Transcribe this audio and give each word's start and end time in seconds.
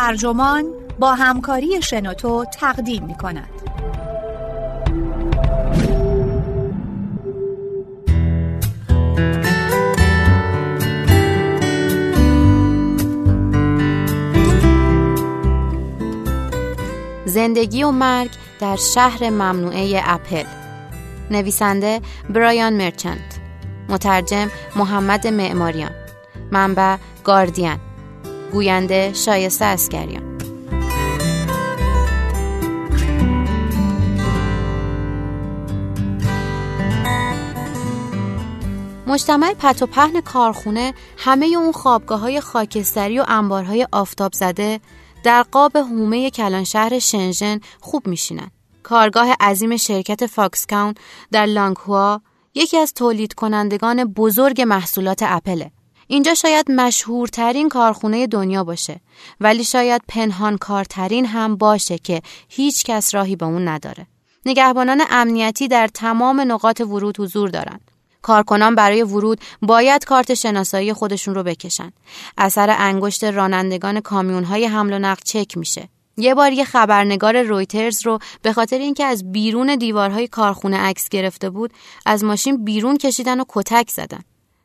ترجمان 0.00 0.64
با 0.98 1.14
همکاری 1.14 1.82
شنوتو 1.82 2.44
تقدیم 2.44 3.04
می 3.04 3.14
کند. 3.14 3.48
زندگی 17.24 17.82
و 17.82 17.90
مرگ 17.90 18.30
در 18.60 18.76
شهر 18.76 19.30
ممنوعه 19.30 20.02
اپل. 20.04 20.44
نویسنده 21.30 22.00
برایان 22.30 22.72
مرچنت. 22.72 23.40
مترجم 23.88 24.50
محمد 24.76 25.26
معماریان. 25.26 25.92
منبع 26.52 26.96
گاردین. 27.24 27.89
گوینده 28.52 29.12
شایسته 29.12 29.64
اسکریان 29.64 30.30
مجتمع 39.10 39.54
پت 39.54 39.82
و 39.82 39.86
پهن 39.86 40.20
کارخونه 40.20 40.94
همه 41.16 41.46
اون 41.46 41.72
خوابگاه 41.72 42.20
های 42.20 42.40
خاکستری 42.40 43.20
و 43.20 43.24
انبارهای 43.28 43.86
آفتاب 43.92 44.32
زده 44.32 44.80
در 45.24 45.42
قاب 45.42 45.76
هومه 45.76 46.30
کلان 46.30 46.64
شهر 46.64 46.98
شنژن 46.98 47.60
خوب 47.80 48.06
میشینن. 48.06 48.50
کارگاه 48.82 49.36
عظیم 49.40 49.76
شرکت 49.76 50.26
فاکسکاون 50.26 50.94
در 51.32 51.46
لانگهوا 51.46 52.20
یکی 52.54 52.76
از 52.76 52.94
تولید 52.94 53.34
کنندگان 53.34 54.04
بزرگ 54.04 54.62
محصولات 54.62 55.22
اپله. 55.22 55.70
اینجا 56.12 56.34
شاید 56.34 56.70
مشهورترین 56.70 57.68
کارخونه 57.68 58.26
دنیا 58.26 58.64
باشه 58.64 59.00
ولی 59.40 59.64
شاید 59.64 60.02
پنهان 60.08 60.58
کارترین 60.58 61.26
هم 61.26 61.56
باشه 61.56 61.98
که 61.98 62.22
هیچ 62.48 62.84
کس 62.84 63.14
راهی 63.14 63.36
به 63.36 63.46
اون 63.46 63.68
نداره. 63.68 64.06
نگهبانان 64.46 65.02
امنیتی 65.10 65.68
در 65.68 65.88
تمام 65.88 66.40
نقاط 66.40 66.80
ورود 66.80 67.20
حضور 67.20 67.48
دارند. 67.48 67.90
کارکنان 68.22 68.74
برای 68.74 69.02
ورود 69.02 69.40
باید 69.62 70.04
کارت 70.04 70.34
شناسایی 70.34 70.92
خودشون 70.92 71.34
رو 71.34 71.42
بکشن. 71.42 71.92
اثر 72.38 72.74
انگشت 72.78 73.24
رانندگان 73.24 74.00
کامیون 74.00 74.44
های 74.44 74.64
حمل 74.64 74.92
و 74.92 74.98
نقل 74.98 75.22
چک 75.24 75.56
میشه. 75.56 75.88
یه 76.16 76.34
بار 76.34 76.52
یه 76.52 76.64
خبرنگار 76.64 77.42
رویترز 77.42 78.06
رو 78.06 78.18
به 78.42 78.52
خاطر 78.52 78.78
اینکه 78.78 79.04
از 79.04 79.32
بیرون 79.32 79.76
دیوارهای 79.76 80.28
کارخونه 80.28 80.76
عکس 80.76 81.08
گرفته 81.08 81.50
بود 81.50 81.72
از 82.06 82.24
ماشین 82.24 82.64
بیرون 82.64 82.96
کشیدن 82.96 83.40
و 83.40 83.44
کتک 83.48 83.90
زدن. 83.90 84.20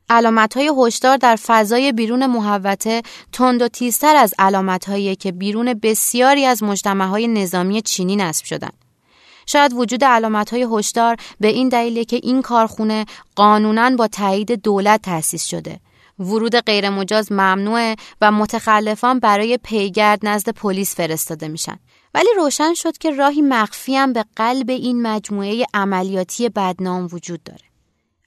علامت 0.10 0.58
های 0.58 0.72
هشدار 0.78 1.18
در 1.18 1.36
فضای 1.36 1.92
بیرون 1.92 2.26
محوطه 2.26 3.02
تند 3.32 3.62
و 3.62 3.68
تیزتر 3.68 4.16
از 4.16 4.34
علامت 4.40 5.20
که 5.20 5.32
بیرون 5.32 5.74
بسیاری 5.74 6.46
از 6.46 6.64
مجتمع 6.64 7.06
های 7.06 7.28
نظامی 7.28 7.82
چینی 7.82 8.16
نصب 8.16 8.46
شدن. 8.46 8.70
شاید 9.46 9.74
وجود 9.74 10.04
علامت 10.04 10.54
های 10.54 10.68
هشدار 10.72 11.18
به 11.40 11.48
این 11.48 11.70
دلیله 11.70 12.06
که 12.06 12.20
این 12.24 12.42
کارخونه 12.42 13.06
قانونا 13.36 13.90
با 13.90 14.08
تایید 14.08 14.52
دولت 14.52 15.02
تأسیس 15.02 15.46
شده. 15.46 15.80
ورود 16.20 16.56
غیرمجاز 16.56 17.32
ممنوعه 17.32 17.96
و 18.22 18.32
متخلفان 18.32 19.20
برای 19.20 19.60
پیگرد 19.64 20.20
نزد 20.24 20.50
پلیس 20.50 20.96
فرستاده 20.96 21.48
میشن. 21.48 21.80
ولی 22.14 22.30
روشن 22.38 22.74
شد 22.74 22.98
که 22.98 23.12
راهی 23.12 23.42
مخفی 23.42 23.96
هم 23.96 24.14
به 24.14 24.26
قلب 24.36 24.70
این 24.70 25.02
مجموعه 25.02 25.66
عملیاتی 25.74 26.50
بدنام 26.50 27.08
وجود 27.12 27.44
داره. 27.44 27.66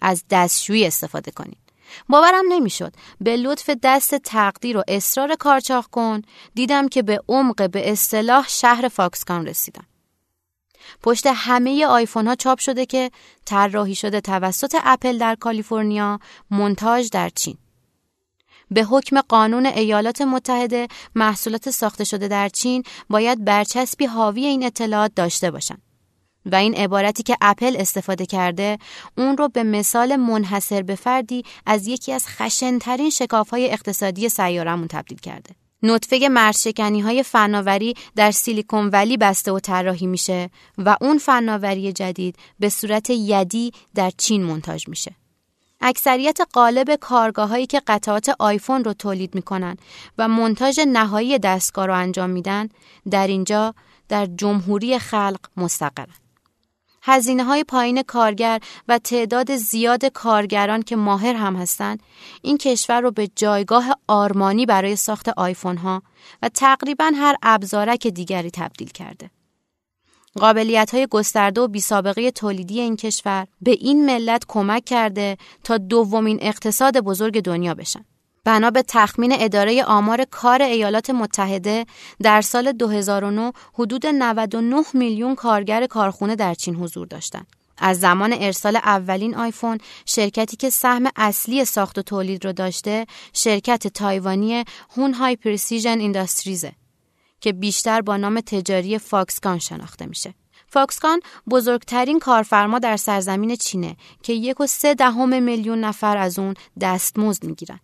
از 0.00 0.24
دستشویی 0.30 0.86
استفاده 0.86 1.30
کنید. 1.30 1.67
باورم 2.08 2.44
نمی‌شد 2.48 2.94
به 3.20 3.36
لطف 3.36 3.70
دست 3.82 4.14
تقدیر 4.14 4.76
و 4.76 4.82
اصرار 4.88 5.34
کارچاخ 5.34 5.86
کن 5.86 6.22
دیدم 6.54 6.88
که 6.88 7.02
به 7.02 7.20
عمق 7.28 7.70
به 7.70 7.92
اصطلاح 7.92 8.48
شهر 8.48 8.88
فاکسکان 8.88 9.46
رسیدم. 9.46 9.86
پشت 11.02 11.26
همه 11.26 11.86
آیفون 11.86 12.26
ها 12.26 12.34
چاپ 12.34 12.58
شده 12.58 12.86
که 12.86 13.10
طراحی 13.44 13.94
شده 13.94 14.20
توسط 14.20 14.76
اپل 14.84 15.18
در 15.18 15.34
کالیفرنیا، 15.34 16.20
مونتاژ 16.50 17.08
در 17.08 17.28
چین. 17.28 17.58
به 18.70 18.84
حکم 18.84 19.20
قانون 19.20 19.66
ایالات 19.66 20.20
متحده 20.20 20.88
محصولات 21.14 21.70
ساخته 21.70 22.04
شده 22.04 22.28
در 22.28 22.48
چین 22.48 22.82
باید 23.10 23.44
برچسبی 23.44 24.06
حاوی 24.06 24.46
این 24.46 24.64
اطلاعات 24.64 25.12
داشته 25.14 25.50
باشند. 25.50 25.87
و 26.52 26.54
این 26.54 26.74
عبارتی 26.74 27.22
که 27.22 27.36
اپل 27.40 27.76
استفاده 27.78 28.26
کرده 28.26 28.78
اون 29.18 29.36
رو 29.36 29.48
به 29.48 29.62
مثال 29.62 30.16
منحصر 30.16 30.82
به 30.82 30.94
فردی 30.94 31.42
از 31.66 31.86
یکی 31.86 32.12
از 32.12 32.26
خشنترین 32.26 33.12
های 33.52 33.72
اقتصادی 33.72 34.28
سیارمون 34.28 34.88
تبدیل 34.88 35.18
کرده. 35.18 35.50
نطفه 35.82 36.28
مرشکنی 36.28 37.00
های 37.00 37.22
فناوری 37.22 37.94
در 38.16 38.30
سیلیکون 38.30 38.88
ولی 38.88 39.16
بسته 39.16 39.52
و 39.52 39.60
طراحی 39.60 40.06
میشه 40.06 40.50
و 40.78 40.96
اون 41.00 41.18
فناوری 41.18 41.92
جدید 41.92 42.36
به 42.58 42.68
صورت 42.68 43.10
یدی 43.10 43.72
در 43.94 44.10
چین 44.10 44.42
منتاج 44.42 44.88
میشه. 44.88 45.14
اکثریت 45.80 46.38
قالب 46.52 46.94
کارگاه 46.94 47.48
هایی 47.48 47.66
که 47.66 47.82
قطعات 47.86 48.30
آیفون 48.38 48.84
رو 48.84 48.92
تولید 48.92 49.34
می‌کنن 49.34 49.76
و 50.18 50.28
منتاج 50.28 50.80
نهایی 50.86 51.38
دستگاه 51.38 51.86
رو 51.86 51.94
انجام 51.94 52.30
میدن 52.30 52.68
در 53.10 53.26
اینجا 53.26 53.74
در 54.08 54.26
جمهوری 54.26 54.98
خلق 54.98 55.40
مستقرن. 55.56 56.14
هزینه 57.08 57.44
های 57.44 57.64
پایین 57.64 58.02
کارگر 58.02 58.60
و 58.88 58.98
تعداد 58.98 59.56
زیاد 59.56 60.04
کارگران 60.04 60.82
که 60.82 60.96
ماهر 60.96 61.34
هم 61.34 61.56
هستند 61.56 62.02
این 62.42 62.58
کشور 62.58 63.00
رو 63.00 63.10
به 63.10 63.28
جایگاه 63.36 63.96
آرمانی 64.08 64.66
برای 64.66 64.96
ساخت 64.96 65.28
آیفون 65.28 65.76
ها 65.76 66.02
و 66.42 66.48
تقریبا 66.48 67.12
هر 67.14 67.34
ابزارک 67.42 68.06
دیگری 68.06 68.50
تبدیل 68.50 68.88
کرده. 68.88 69.30
قابلیت 70.38 70.94
های 70.94 71.06
گسترده 71.10 71.60
و 71.60 71.68
بی 71.68 71.80
سابقه 71.80 72.30
تولیدی 72.30 72.80
این 72.80 72.96
کشور 72.96 73.46
به 73.60 73.70
این 73.70 74.06
ملت 74.06 74.44
کمک 74.48 74.84
کرده 74.84 75.36
تا 75.64 75.78
دومین 75.78 76.38
اقتصاد 76.40 77.00
بزرگ 77.00 77.40
دنیا 77.40 77.74
بشن. 77.74 78.04
بنا 78.48 78.70
به 78.70 78.82
تخمین 78.88 79.32
اداره 79.38 79.84
آمار 79.84 80.24
کار 80.24 80.62
ایالات 80.62 81.10
متحده 81.10 81.86
در 82.22 82.40
سال 82.40 82.72
2009 82.72 83.52
حدود 83.74 84.06
99 84.06 84.82
میلیون 84.94 85.34
کارگر 85.34 85.86
کارخونه 85.86 86.36
در 86.36 86.54
چین 86.54 86.74
حضور 86.74 87.06
داشتند. 87.06 87.46
از 87.78 88.00
زمان 88.00 88.32
ارسال 88.32 88.76
اولین 88.76 89.34
آیفون 89.36 89.78
شرکتی 90.06 90.56
که 90.56 90.70
سهم 90.70 91.06
اصلی 91.16 91.64
ساخت 91.64 91.98
و 91.98 92.02
تولید 92.02 92.44
را 92.44 92.52
داشته 92.52 93.06
شرکت 93.32 93.86
تایوانی 93.86 94.64
Hon 94.96 95.14
Hai 95.14 95.36
Precision 95.36 95.98
Industries 95.98 96.66
ه 96.66 96.72
که 97.40 97.52
بیشتر 97.52 98.00
با 98.00 98.16
نام 98.16 98.40
تجاری 98.40 98.98
فاکسکان 98.98 99.58
شناخته 99.58 100.06
میشه. 100.06 100.34
فاکسکان 100.68 101.20
بزرگترین 101.50 102.18
کارفرما 102.18 102.78
در 102.78 102.96
سرزمین 102.96 103.56
چینه 103.56 103.96
که 104.22 104.32
یک 104.32 104.60
و 104.60 104.66
سه 104.66 104.94
دهم 104.94 105.42
میلیون 105.42 105.80
نفر 105.80 106.16
از 106.16 106.38
اون 106.38 106.54
دستمزد 106.80 107.44
می‌گیرن. 107.44 107.80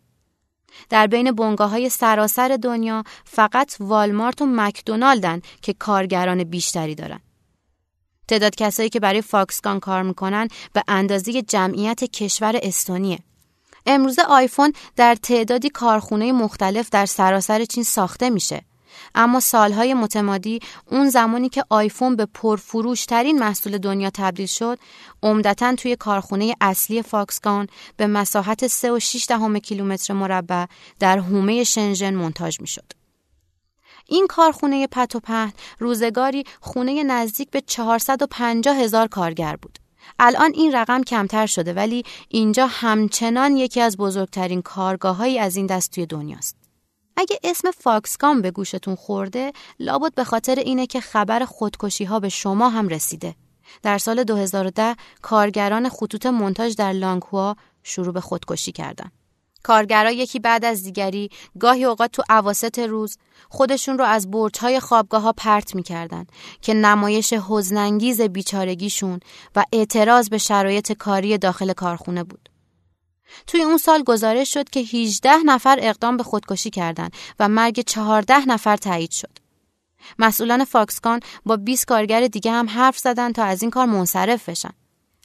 در 0.88 1.06
بین 1.06 1.32
بنگاه 1.32 1.70
های 1.70 1.88
سراسر 1.88 2.58
دنیا 2.62 3.04
فقط 3.24 3.76
والمارت 3.80 4.42
و 4.42 4.46
مکدونالدن 4.46 5.40
که 5.62 5.72
کارگران 5.72 6.44
بیشتری 6.44 6.94
دارن. 6.94 7.20
تعداد 8.28 8.54
کسایی 8.54 8.88
که 8.88 9.00
برای 9.00 9.22
فاکسکان 9.22 9.80
کار 9.80 10.02
می‌کنن 10.02 10.48
به 10.72 10.82
اندازه 10.88 11.42
جمعیت 11.42 12.04
کشور 12.04 12.60
استونیه. 12.62 13.18
امروزه 13.86 14.22
آیفون 14.22 14.72
در 14.96 15.14
تعدادی 15.14 15.70
کارخونه 15.70 16.32
مختلف 16.32 16.90
در 16.90 17.06
سراسر 17.06 17.64
چین 17.64 17.84
ساخته 17.84 18.30
میشه. 18.30 18.62
اما 19.14 19.40
سالهای 19.40 19.94
متمادی 19.94 20.60
اون 20.90 21.10
زمانی 21.10 21.48
که 21.48 21.64
آیفون 21.68 22.16
به 22.16 22.26
پرفروش 22.26 23.06
ترین 23.06 23.38
محصول 23.38 23.78
دنیا 23.78 24.10
تبدیل 24.10 24.46
شد 24.46 24.78
عمدتا 25.22 25.74
توی 25.74 25.96
کارخونه 25.96 26.54
اصلی 26.60 27.02
فاکسکان 27.02 27.66
به 27.96 28.06
مساحت 28.06 28.66
3 28.66 28.92
و 28.92 28.98
6 28.98 29.26
دهم 29.28 29.58
کیلومتر 29.58 30.14
مربع 30.14 30.66
در 31.00 31.18
حومه 31.18 31.64
شنژن 31.64 32.14
مونتاژ 32.14 32.60
می‌شد. 32.60 32.92
این 34.08 34.26
کارخونه 34.26 34.86
پت 34.86 35.16
و 35.16 35.20
پهن 35.20 35.52
روزگاری 35.78 36.44
خونه 36.60 37.02
نزدیک 37.02 37.50
به 37.50 37.60
450 37.60 38.76
هزار 38.76 39.08
کارگر 39.08 39.56
بود. 39.56 39.78
الان 40.18 40.52
این 40.54 40.72
رقم 40.72 41.02
کمتر 41.02 41.46
شده 41.46 41.72
ولی 41.72 42.02
اینجا 42.28 42.66
همچنان 42.66 43.56
یکی 43.56 43.80
از 43.80 43.96
بزرگترین 43.96 44.62
کارگاههایی 44.62 45.38
از 45.38 45.56
این 45.56 45.66
دست 45.66 45.90
توی 45.90 46.06
دنیاست. 46.06 46.63
اگه 47.16 47.38
اسم 47.44 47.70
فاکسکان 47.70 48.42
به 48.42 48.50
گوشتون 48.50 48.94
خورده 48.94 49.52
لابد 49.80 50.14
به 50.14 50.24
خاطر 50.24 50.54
اینه 50.54 50.86
که 50.86 51.00
خبر 51.00 51.44
خودکشی 51.44 52.04
ها 52.04 52.20
به 52.20 52.28
شما 52.28 52.68
هم 52.68 52.88
رسیده. 52.88 53.34
در 53.82 53.98
سال 53.98 54.24
2010 54.24 54.96
کارگران 55.22 55.88
خطوط 55.88 56.26
منتاج 56.26 56.76
در 56.76 56.92
لانگهوا 56.92 57.56
شروع 57.82 58.12
به 58.12 58.20
خودکشی 58.20 58.72
کردن. 58.72 59.10
کارگرا 59.62 60.10
یکی 60.10 60.38
بعد 60.38 60.64
از 60.64 60.82
دیگری 60.82 61.30
گاهی 61.60 61.84
اوقات 61.84 62.12
تو 62.12 62.22
عواست 62.28 62.78
روز 62.78 63.18
خودشون 63.48 63.98
رو 63.98 64.04
از 64.04 64.30
برج‌های 64.30 64.80
خوابگاه 64.80 65.22
ها 65.22 65.32
پرت 65.32 65.74
می‌کردن 65.74 66.26
که 66.62 66.74
نمایش 66.74 67.32
حزنانگیز 67.32 68.20
بیچارگیشون 68.20 69.20
و 69.56 69.64
اعتراض 69.72 70.28
به 70.28 70.38
شرایط 70.38 70.92
کاری 70.92 71.38
داخل 71.38 71.72
کارخونه 71.72 72.24
بود. 72.24 72.48
توی 73.46 73.62
اون 73.62 73.78
سال 73.78 74.02
گزارش 74.02 74.54
شد 74.54 74.70
که 74.70 74.80
18 74.80 75.36
نفر 75.36 75.78
اقدام 75.82 76.16
به 76.16 76.22
خودکشی 76.22 76.70
کردند 76.70 77.12
و 77.40 77.48
مرگ 77.48 77.80
14 77.80 78.48
نفر 78.48 78.76
تایید 78.76 79.10
شد. 79.10 79.38
مسئولان 80.18 80.64
فاکسکان 80.64 81.20
با 81.46 81.56
20 81.56 81.86
کارگر 81.86 82.26
دیگه 82.26 82.52
هم 82.52 82.68
حرف 82.68 82.98
زدن 82.98 83.32
تا 83.32 83.44
از 83.44 83.62
این 83.62 83.70
کار 83.70 83.86
منصرف 83.86 84.48
بشن. 84.48 84.72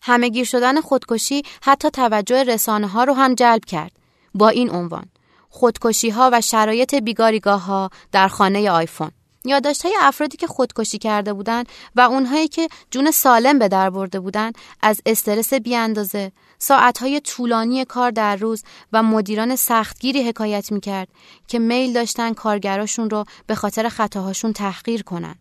همهگیر 0.01 0.45
شدن 0.45 0.81
خودکشی 0.81 1.41
حتی 1.61 1.89
توجه 1.89 2.44
رسانه 2.44 2.88
ها 2.88 3.03
رو 3.03 3.13
هم 3.13 3.35
جلب 3.35 3.65
کرد 3.65 3.91
با 4.33 4.50
این 4.50 4.69
عنوان 4.69 5.06
خودکشی 5.50 6.09
ها 6.09 6.29
و 6.33 6.41
شرایط 6.41 6.95
بیگاریگاه 6.95 7.61
ها 7.61 7.89
در 8.11 8.27
خانه 8.27 8.71
آیفون 8.71 9.11
یادداشت 9.45 9.85
های 9.85 9.95
افرادی 10.00 10.38
که 10.38 10.47
خودکشی 10.47 10.97
کرده 10.97 11.33
بودند 11.33 11.69
و 11.95 12.01
اونهایی 12.01 12.47
که 12.47 12.67
جون 12.91 13.11
سالم 13.11 13.59
به 13.59 13.67
در 13.67 13.89
برده 13.89 14.19
بودند 14.19 14.56
از 14.81 15.01
استرس 15.06 15.53
بیاندازه 15.53 16.31
ساعتهای 16.59 17.19
طولانی 17.19 17.85
کار 17.85 18.11
در 18.11 18.35
روز 18.35 18.63
و 18.94 19.03
مدیران 19.03 19.56
سختگیری 19.56 20.27
حکایت 20.27 20.71
می‌کرد 20.71 21.07
که 21.47 21.59
میل 21.59 21.94
داشتن 21.94 22.33
کارگراشون 22.33 23.09
رو 23.09 23.23
به 23.47 23.56
خاطر 23.56 23.89
خطاهاشون 23.89 24.53
تحقیر 24.53 25.03
کنن 25.03 25.35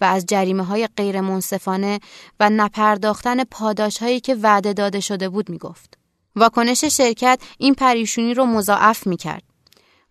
و 0.00 0.04
از 0.04 0.26
جریمه 0.26 0.64
های 0.64 0.88
غیر 0.96 1.20
منصفانه 1.20 2.00
و 2.40 2.50
نپرداختن 2.50 3.44
پاداش 3.44 3.98
هایی 3.98 4.20
که 4.20 4.34
وعده 4.34 4.72
داده 4.72 5.00
شده 5.00 5.28
بود 5.28 5.50
می‌گفت. 5.50 5.98
واکنش 6.36 6.84
شرکت 6.84 7.40
این 7.58 7.74
پریشونی 7.74 8.34
رو 8.34 8.46
مضاعف 8.46 9.06
می‌کرد. 9.06 9.42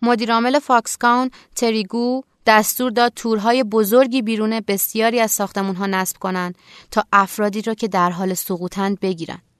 مدیرعامل 0.02 0.60
فاکسکاون 0.60 1.32
تریگو 1.56 2.22
دستور 2.46 2.92
داد 2.92 3.14
تورهای 3.16 3.64
بزرگی 3.64 4.22
بیرون 4.22 4.60
بسیاری 4.60 5.20
از 5.20 5.32
ساختمون 5.32 5.76
ها 5.76 5.86
نصب 5.86 6.18
کنند 6.18 6.56
تا 6.92 7.04
افرادی 7.14 7.62
را 7.62 7.74
که 7.74 7.88
در 7.88 8.10
حال 8.10 8.34
سقوطند 8.34 9.00
بگیرند. 9.00 9.51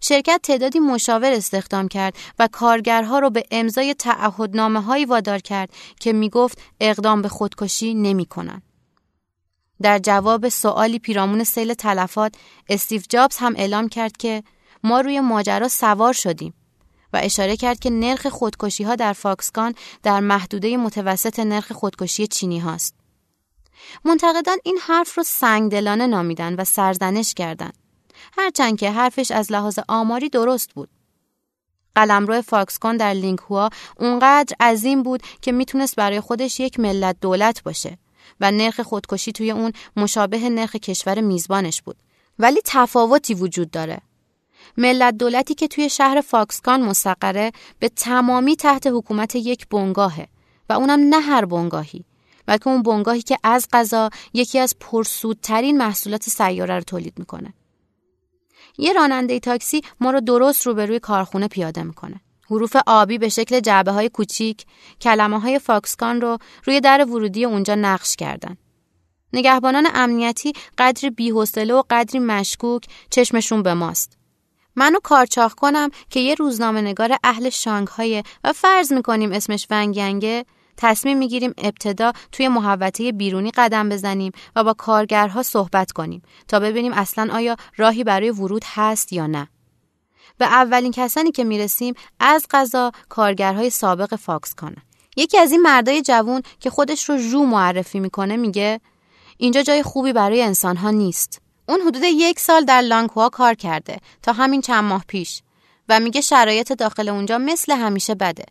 شرکت 0.00 0.40
تعدادی 0.42 0.78
مشاور 0.78 1.32
استخدام 1.32 1.88
کرد 1.88 2.16
و 2.38 2.48
کارگرها 2.52 3.18
را 3.18 3.30
به 3.30 3.44
امضای 3.50 3.94
تعهدنامه 3.94 4.80
هایی 4.80 5.04
وادار 5.04 5.38
کرد 5.38 5.70
که 6.00 6.12
می‌گفت 6.12 6.58
اقدام 6.80 7.22
به 7.22 7.28
خودکشی 7.28 7.94
نمی 7.94 8.26
کنن. 8.26 8.62
در 9.82 9.98
جواب 9.98 10.48
سوالی 10.48 10.98
پیرامون 10.98 11.44
سیل 11.44 11.74
تلفات 11.74 12.34
استیو 12.68 13.02
جابز 13.08 13.36
هم 13.36 13.54
اعلام 13.56 13.88
کرد 13.88 14.16
که 14.16 14.42
ما 14.84 15.00
روی 15.00 15.20
ماجرا 15.20 15.68
سوار 15.68 16.12
شدیم 16.12 16.54
و 17.12 17.20
اشاره 17.22 17.56
کرد 17.56 17.78
که 17.78 17.90
نرخ 17.90 18.26
خودکشی 18.26 18.84
ها 18.84 18.96
در 18.96 19.12
فاکسکان 19.12 19.74
در 20.02 20.20
محدوده 20.20 20.76
متوسط 20.76 21.40
نرخ 21.40 21.72
خودکشی 21.72 22.26
چینی 22.26 22.58
هاست. 22.58 22.94
منتقدان 24.04 24.58
این 24.64 24.78
حرف 24.82 25.18
رو 25.18 25.22
سنگدلانه 25.22 26.06
نامیدن 26.06 26.54
و 26.54 26.64
سرزنش 26.64 27.34
کردند. 27.34 27.81
هرچند 28.32 28.78
که 28.78 28.90
حرفش 28.90 29.30
از 29.30 29.52
لحاظ 29.52 29.78
آماری 29.88 30.28
درست 30.28 30.72
بود. 30.72 30.88
قلمرو 31.94 32.42
فاکسکان 32.42 32.96
در 32.96 33.12
لینکهوا 33.12 33.70
اونقدر 33.96 34.56
عظیم 34.60 35.02
بود 35.02 35.22
که 35.42 35.52
می‌تونست 35.52 35.96
برای 35.96 36.20
خودش 36.20 36.60
یک 36.60 36.80
ملت 36.80 37.16
دولت 37.20 37.62
باشه 37.62 37.98
و 38.40 38.50
نرخ 38.50 38.80
خودکشی 38.80 39.32
توی 39.32 39.50
اون 39.50 39.72
مشابه 39.96 40.48
نرخ 40.48 40.76
کشور 40.76 41.20
میزبانش 41.20 41.82
بود. 41.82 41.96
ولی 42.38 42.60
تفاوتی 42.64 43.34
وجود 43.34 43.70
داره. 43.70 44.00
ملت 44.76 45.14
دولتی 45.14 45.54
که 45.54 45.68
توی 45.68 45.90
شهر 45.90 46.20
فاکسکان 46.20 46.82
مستقره 46.82 47.52
به 47.78 47.88
تمامی 47.88 48.56
تحت 48.56 48.86
حکومت 48.86 49.36
یک 49.36 49.68
بنگاهه 49.68 50.28
و 50.68 50.72
اونم 50.72 51.00
نه 51.00 51.20
هر 51.20 51.44
بنگاهی 51.44 52.04
بلکه 52.46 52.68
اون 52.68 52.82
بنگاهی 52.82 53.22
که 53.22 53.38
از 53.44 53.68
غذا 53.72 54.10
یکی 54.34 54.58
از 54.58 54.76
پرسودترین 54.80 55.78
محصولات 55.78 56.22
سیاره 56.22 56.74
رو 56.74 56.80
تولید 56.80 57.18
می‌کنه. 57.18 57.54
یه 58.78 58.92
راننده 58.92 59.40
تاکسی 59.40 59.80
ما 60.00 60.10
رو 60.10 60.20
درست 60.20 60.66
روبروی 60.66 60.98
کارخونه 60.98 61.48
پیاده 61.48 61.82
می‌کنه. 61.82 62.20
حروف 62.50 62.76
آبی 62.86 63.18
به 63.18 63.28
شکل 63.28 63.60
جعبه 63.60 63.92
های 63.92 64.08
کوچیک 64.08 64.64
کلمه 65.00 65.40
های 65.40 65.58
فاکسکان 65.58 66.20
رو 66.20 66.38
روی 66.64 66.80
در 66.80 67.04
ورودی 67.04 67.44
اونجا 67.44 67.74
نقش 67.74 68.16
کردن. 68.16 68.56
نگهبانان 69.32 69.88
امنیتی 69.94 70.52
قدری 70.78 71.10
بیحوصله 71.10 71.74
و 71.74 71.82
قدری 71.90 72.18
مشکوک 72.18 72.86
چشمشون 73.10 73.62
به 73.62 73.74
ماست. 73.74 74.18
منو 74.76 74.98
کارچاخ 75.02 75.54
کنم 75.54 75.90
که 76.10 76.20
یه 76.20 76.34
روزنامه 76.34 76.80
نگار 76.80 77.16
اهل 77.24 77.50
شانگهای 77.50 78.22
و 78.44 78.52
فرض 78.52 78.92
می‌کنیم 78.92 79.32
اسمش 79.32 79.66
ونگنگه 79.70 80.44
تصمیم 80.82 81.18
می‌گیریم 81.18 81.54
ابتدا 81.58 82.12
توی 82.32 82.48
محوطه 82.48 83.12
بیرونی 83.12 83.50
قدم 83.50 83.88
بزنیم 83.88 84.32
و 84.56 84.64
با 84.64 84.72
کارگرها 84.72 85.42
صحبت 85.42 85.92
کنیم 85.92 86.22
تا 86.48 86.60
ببینیم 86.60 86.92
اصلا 86.92 87.34
آیا 87.34 87.56
راهی 87.76 88.04
برای 88.04 88.30
ورود 88.30 88.64
هست 88.66 89.12
یا 89.12 89.26
نه. 89.26 89.48
به 90.38 90.46
اولین 90.46 90.92
کسانی 90.92 91.32
که 91.32 91.44
می‌رسیم 91.44 91.94
از 92.20 92.46
غذا 92.50 92.92
کارگرهای 93.08 93.70
سابق 93.70 94.16
فاکس 94.16 94.54
کنن. 94.54 94.82
یکی 95.16 95.38
از 95.38 95.52
این 95.52 95.62
مردای 95.62 96.02
جوون 96.02 96.42
که 96.60 96.70
خودش 96.70 97.08
رو 97.08 97.18
جو 97.18 97.44
معرفی 97.44 98.00
می‌کنه 98.00 98.36
میگه 98.36 98.80
اینجا 99.38 99.62
جای 99.62 99.82
خوبی 99.82 100.12
برای 100.12 100.42
انسانها 100.42 100.90
نیست. 100.90 101.40
اون 101.68 101.80
حدود 101.80 102.02
یک 102.04 102.40
سال 102.40 102.64
در 102.64 102.80
لانکوا 102.80 103.28
کار 103.28 103.54
کرده 103.54 103.96
تا 104.22 104.32
همین 104.32 104.60
چند 104.60 104.84
ماه 104.84 105.04
پیش 105.08 105.42
و 105.88 106.00
میگه 106.00 106.20
شرایط 106.20 106.72
داخل 106.72 107.08
اونجا 107.08 107.38
مثل 107.38 107.72
همیشه 107.72 108.14
بده. 108.14 108.44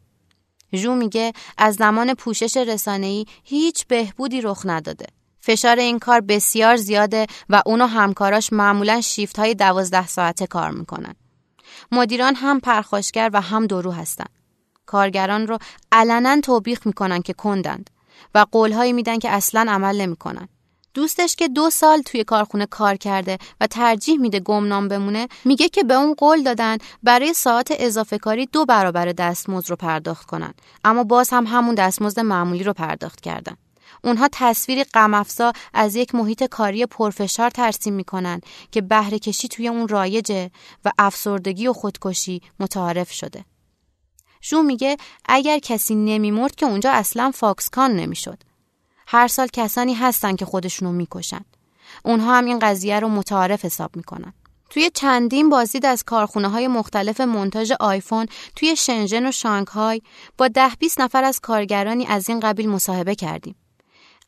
جو 0.73 0.95
میگه 0.95 1.33
از 1.57 1.75
زمان 1.75 2.13
پوشش 2.13 2.57
رسانه‌ای 2.57 3.25
هیچ 3.43 3.87
بهبودی 3.87 4.41
رخ 4.41 4.61
نداده. 4.65 5.05
فشار 5.39 5.79
این 5.79 5.99
کار 5.99 6.21
بسیار 6.21 6.75
زیاده 6.75 7.27
و 7.49 7.61
اون 7.65 7.81
و 7.81 7.85
همکاراش 7.85 8.53
معمولا 8.53 9.01
شیفت 9.01 9.39
های 9.39 9.55
دوازده 9.55 10.07
ساعته 10.07 10.47
کار 10.47 10.71
می‌کنن. 10.71 11.15
مدیران 11.91 12.35
هم 12.35 12.59
پرخاشگر 12.59 13.29
و 13.33 13.41
هم 13.41 13.67
درو 13.67 13.91
هستن. 13.91 14.25
کارگران 14.85 15.47
رو 15.47 15.57
علنا 15.91 16.41
توبیخ 16.41 16.87
می‌کنن 16.87 17.21
که 17.21 17.33
کندند 17.33 17.89
و 18.35 18.45
قولهایی 18.51 18.93
میدن 18.93 19.19
که 19.19 19.29
اصلا 19.29 19.65
عمل 19.69 20.01
نمی‌کنن. 20.01 20.49
دوستش 20.93 21.35
که 21.35 21.47
دو 21.47 21.69
سال 21.69 22.01
توی 22.01 22.23
کارخونه 22.23 22.65
کار 22.65 22.95
کرده 22.95 23.37
و 23.61 23.67
ترجیح 23.67 24.19
میده 24.19 24.39
گمنام 24.39 24.87
بمونه 24.87 25.27
میگه 25.45 25.69
که 25.69 25.83
به 25.83 25.93
اون 25.93 26.13
قول 26.13 26.43
دادن 26.43 26.77
برای 27.03 27.33
ساعت 27.33 27.73
اضافه 27.79 28.17
کاری 28.17 28.45
دو 28.45 28.65
برابر 28.65 29.05
دستمزد 29.05 29.69
رو 29.69 29.75
پرداخت 29.75 30.25
کنن 30.25 30.53
اما 30.83 31.03
باز 31.03 31.29
هم 31.29 31.47
همون 31.47 31.75
دستمزد 31.75 32.19
معمولی 32.19 32.63
رو 32.63 32.73
پرداخت 32.73 33.21
کردن 33.21 33.55
اونها 34.03 34.29
تصویری 34.31 34.83
غم 34.83 35.25
از 35.73 35.95
یک 35.95 36.15
محیط 36.15 36.43
کاری 36.43 36.85
پرفشار 36.85 37.49
ترسیم 37.49 37.93
می‌کنن 37.93 38.41
که 38.71 38.81
بهره 38.81 39.19
کشی 39.19 39.47
توی 39.47 39.67
اون 39.67 39.87
رایجه 39.87 40.51
و 40.85 40.91
افسردگی 40.97 41.67
و 41.67 41.73
خودکشی 41.73 42.41
متعارف 42.59 43.11
شده. 43.11 43.45
شو 44.41 44.61
میگه 44.61 44.97
اگر 45.25 45.59
کسی 45.59 45.95
نمیمرد 45.95 46.55
که 46.55 46.65
اونجا 46.65 46.91
اصلا 46.91 47.31
فاکسکان 47.35 47.95
نمی‌شد. 47.95 48.43
هر 49.13 49.27
سال 49.27 49.47
کسانی 49.53 49.93
هستن 49.93 50.35
که 50.35 50.45
خودشونو 50.45 50.91
می‌کشن. 50.91 51.45
اونها 52.03 52.37
هم 52.37 52.45
این 52.45 52.59
قضیه 52.59 52.99
رو 52.99 53.09
متعارف 53.09 53.65
حساب 53.65 53.95
می‌کنن. 53.95 54.33
توی 54.69 54.89
چندین 54.93 55.49
بازدید 55.49 55.85
از 55.85 56.03
کارخونه 56.03 56.47
های 56.47 56.67
مختلف 56.67 57.21
منتاج 57.21 57.73
آیفون 57.79 58.25
توی 58.55 58.75
شنژن 58.75 59.25
و 59.25 59.31
شانگهای 59.31 60.01
با 60.37 60.47
ده 60.47 60.69
20 60.79 61.01
نفر 61.01 61.23
از 61.23 61.39
کارگرانی 61.39 62.05
از 62.05 62.29
این 62.29 62.39
قبیل 62.39 62.69
مصاحبه 62.69 63.15
کردیم. 63.15 63.55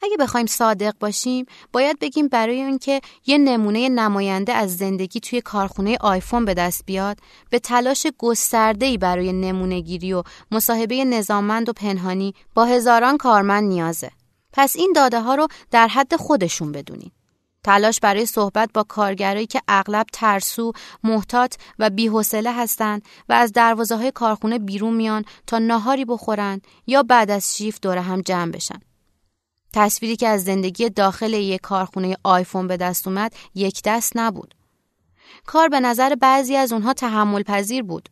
اگه 0.01 0.17
بخوایم 0.17 0.45
صادق 0.45 0.93
باشیم 0.99 1.45
باید 1.73 1.99
بگیم 1.99 2.27
برای 2.27 2.61
اینکه 2.61 3.01
یه 3.25 3.37
نمونه 3.37 3.89
نماینده 3.89 4.53
از 4.53 4.77
زندگی 4.77 5.19
توی 5.19 5.41
کارخونه 5.41 5.97
آیفون 6.01 6.45
به 6.45 6.53
دست 6.53 6.85
بیاد 6.85 7.17
به 7.49 7.59
تلاش 7.59 8.07
گسترده‌ای 8.17 8.97
برای 8.97 9.33
نمونه 9.33 9.79
گیری 9.79 10.13
و 10.13 10.23
مصاحبه 10.51 11.05
نظاممند 11.05 11.69
و 11.69 11.73
پنهانی 11.73 12.33
با 12.53 12.65
هزاران 12.65 13.17
کارمند 13.17 13.63
نیازه 13.63 14.11
پس 14.53 14.75
این 14.75 14.93
داده 14.95 15.21
ها 15.21 15.35
رو 15.35 15.47
در 15.71 15.87
حد 15.87 16.15
خودشون 16.15 16.71
بدونین. 16.71 17.11
تلاش 17.63 17.99
برای 17.99 18.25
صحبت 18.25 18.69
با 18.73 18.83
کارگرایی 18.83 19.47
که 19.47 19.61
اغلب 19.67 20.05
ترسو، 20.13 20.71
محتاط 21.03 21.55
و 21.79 21.89
بیحوصله 21.89 22.53
هستند 22.53 23.01
و 23.29 23.33
از 23.33 23.51
دروازه 23.51 23.95
های 23.95 24.11
کارخونه 24.11 24.59
بیرون 24.59 24.93
میان 24.93 25.25
تا 25.47 25.59
ناهاری 25.59 26.05
بخورن 26.05 26.61
یا 26.87 27.03
بعد 27.03 27.31
از 27.31 27.57
شیف 27.57 27.79
دور 27.81 27.97
هم 27.97 28.21
جمع 28.21 28.51
بشن. 28.51 28.79
تصویری 29.73 30.15
که 30.15 30.27
از 30.27 30.43
زندگی 30.43 30.89
داخل 30.89 31.33
یک 31.33 31.61
کارخونه 31.61 32.17
آیفون 32.23 32.67
به 32.67 32.77
دست 32.77 33.07
اومد 33.07 33.33
یک 33.55 33.81
دست 33.85 34.11
نبود. 34.15 34.55
کار 35.45 35.69
به 35.69 35.79
نظر 35.79 36.15
بعضی 36.15 36.55
از 36.55 36.73
اونها 36.73 36.93
تحمل 36.93 37.43
پذیر 37.43 37.83
بود. 37.83 38.09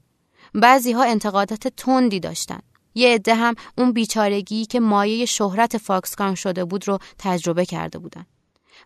بعضی 0.54 0.92
ها 0.92 1.04
انتقادات 1.04 1.68
تندی 1.68 2.20
داشتند. 2.20 2.64
یه 2.96 3.16
عده 3.16 3.36
هم 3.36 3.56
اون 3.78 3.92
بیچارگی 3.92 4.66
که 4.66 4.80
مایه 4.80 5.26
شهرت 5.26 5.78
فاکسکان 5.78 6.36
شده 6.36 6.66
بود 6.66 6.88
رو 6.88 7.00
تجربه 7.20 7.66
کرده 7.66 8.00
بودن. 8.00 8.26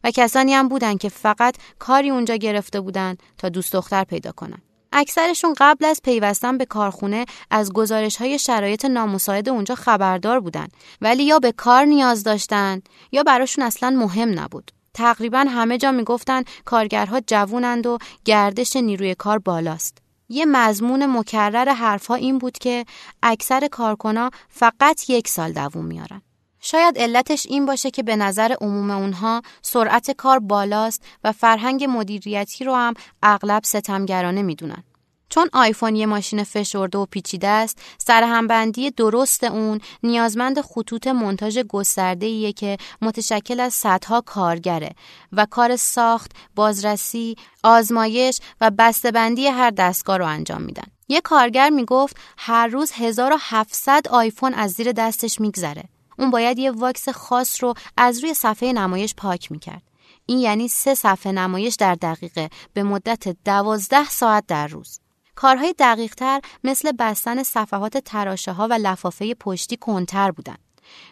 و 0.03 0.11
کسانی 0.11 0.53
هم 0.53 0.67
بودن 0.67 0.97
که 0.97 1.09
فقط 1.09 1.55
کاری 1.79 2.09
اونجا 2.09 2.35
گرفته 2.35 2.81
بودن 2.81 3.15
تا 3.37 3.49
دوست 3.49 3.73
دختر 3.73 4.03
پیدا 4.03 4.31
کنن. 4.31 4.61
اکثرشون 4.91 5.55
قبل 5.57 5.85
از 5.85 6.01
پیوستن 6.03 6.57
به 6.57 6.65
کارخونه 6.65 7.25
از 7.51 7.73
گزارش 7.73 8.15
های 8.15 8.39
شرایط 8.39 8.85
نامساعد 8.85 9.49
اونجا 9.49 9.75
خبردار 9.75 10.39
بودن 10.39 10.67
ولی 11.01 11.23
یا 11.23 11.39
به 11.39 11.51
کار 11.51 11.85
نیاز 11.85 12.23
داشتن 12.23 12.81
یا 13.11 13.23
براشون 13.23 13.65
اصلا 13.65 13.89
مهم 13.89 14.39
نبود. 14.39 14.71
تقریبا 14.93 15.39
همه 15.39 15.77
جا 15.77 15.91
می‌گفتن 15.91 16.43
کارگرها 16.65 17.19
جوونند 17.27 17.87
و 17.87 17.97
گردش 18.25 18.75
نیروی 18.75 19.15
کار 19.15 19.39
بالاست. 19.39 20.04
یه 20.29 20.45
مضمون 20.45 21.05
مکرر 21.05 21.69
حرفها 21.69 22.15
این 22.15 22.37
بود 22.37 22.57
که 22.57 22.85
اکثر 23.23 23.67
کارکنا 23.67 24.29
فقط 24.49 25.09
یک 25.09 25.27
سال 25.27 25.51
دووم 25.53 25.85
میارن. 25.85 26.21
شاید 26.59 26.97
علتش 26.97 27.45
این 27.49 27.65
باشه 27.65 27.91
که 27.91 28.03
به 28.03 28.15
نظر 28.15 28.55
عموم 28.61 28.91
اونها 28.91 29.41
سرعت 29.61 30.11
کار 30.11 30.39
بالاست 30.39 31.03
و 31.23 31.31
فرهنگ 31.31 31.85
مدیریتی 31.89 32.63
رو 32.63 32.75
هم 32.75 32.93
اغلب 33.23 33.63
ستمگرانه 33.63 34.41
می‌دونن. 34.41 34.83
چون 35.29 35.49
آیفون 35.53 35.95
یه 35.95 36.05
ماشین 36.05 36.43
فشرده 36.43 36.97
و 36.97 37.05
پیچیده 37.05 37.47
است، 37.47 37.81
سرهمبندی 37.97 38.91
درست 38.91 39.43
اون 39.43 39.81
نیازمند 40.03 40.61
خطوط 40.61 41.07
منتاژ 41.07 41.57
گسترده 41.57 42.25
ایه 42.25 42.53
که 42.53 42.77
متشکل 43.01 43.59
از 43.59 43.73
صدها 43.73 44.21
کارگره 44.21 44.89
و 45.31 45.45
کار 45.45 45.75
ساخت، 45.75 46.31
بازرسی، 46.55 47.35
آزمایش 47.63 48.39
و 48.61 48.71
بسته‌بندی 48.71 49.47
هر 49.47 49.69
دستگاه 49.69 50.17
رو 50.17 50.25
انجام 50.25 50.61
میدن. 50.61 50.87
یه 51.07 51.21
کارگر 51.21 51.69
می‌گفت 51.69 52.17
هر 52.37 52.67
روز 52.67 52.91
1700 52.95 54.07
آیفون 54.07 54.53
از 54.53 54.71
زیر 54.71 54.91
دستش 54.91 55.41
میگذره. 55.41 55.83
اون 56.19 56.31
باید 56.31 56.59
یه 56.59 56.71
واکس 56.71 57.09
خاص 57.09 57.63
رو 57.63 57.73
از 57.97 58.23
روی 58.23 58.33
صفحه 58.33 58.73
نمایش 58.73 59.15
پاک 59.15 59.51
می‌کرد. 59.51 59.81
این 60.25 60.39
یعنی 60.39 60.67
سه 60.67 60.95
صفحه 60.95 61.31
نمایش 61.31 61.75
در 61.75 61.95
دقیقه 61.95 62.49
به 62.73 62.83
مدت 62.83 63.43
دوازده 63.45 64.09
ساعت 64.09 64.43
در 64.47 64.67
روز. 64.67 64.99
کارهای 65.35 65.75
دقیقتر 65.79 66.41
مثل 66.63 66.91
بستن 66.91 67.43
صفحات 67.43 67.97
تراشه 67.97 68.51
ها 68.51 68.67
و 68.67 68.73
لفافه 68.73 69.33
پشتی 69.33 69.77
کنتر 69.77 70.31
بودند. 70.31 70.59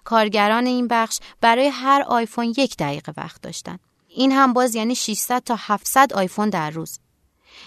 کارگران 0.03 0.65
این 0.65 0.88
بخش 0.88 1.20
برای 1.42 1.68
هر 1.68 2.01
آیفون 2.01 2.53
یک 2.58 2.77
دقیقه 2.77 3.13
وقت 3.18 3.42
داشتند. 3.42 3.80
این 4.08 4.32
هم 4.32 4.53
باز 4.53 4.75
یعنی 4.75 4.96
600 4.96 5.44
تا 5.44 5.56
700 5.60 6.13
آیفون 6.13 6.50
در 6.50 6.70
روز. 6.70 7.00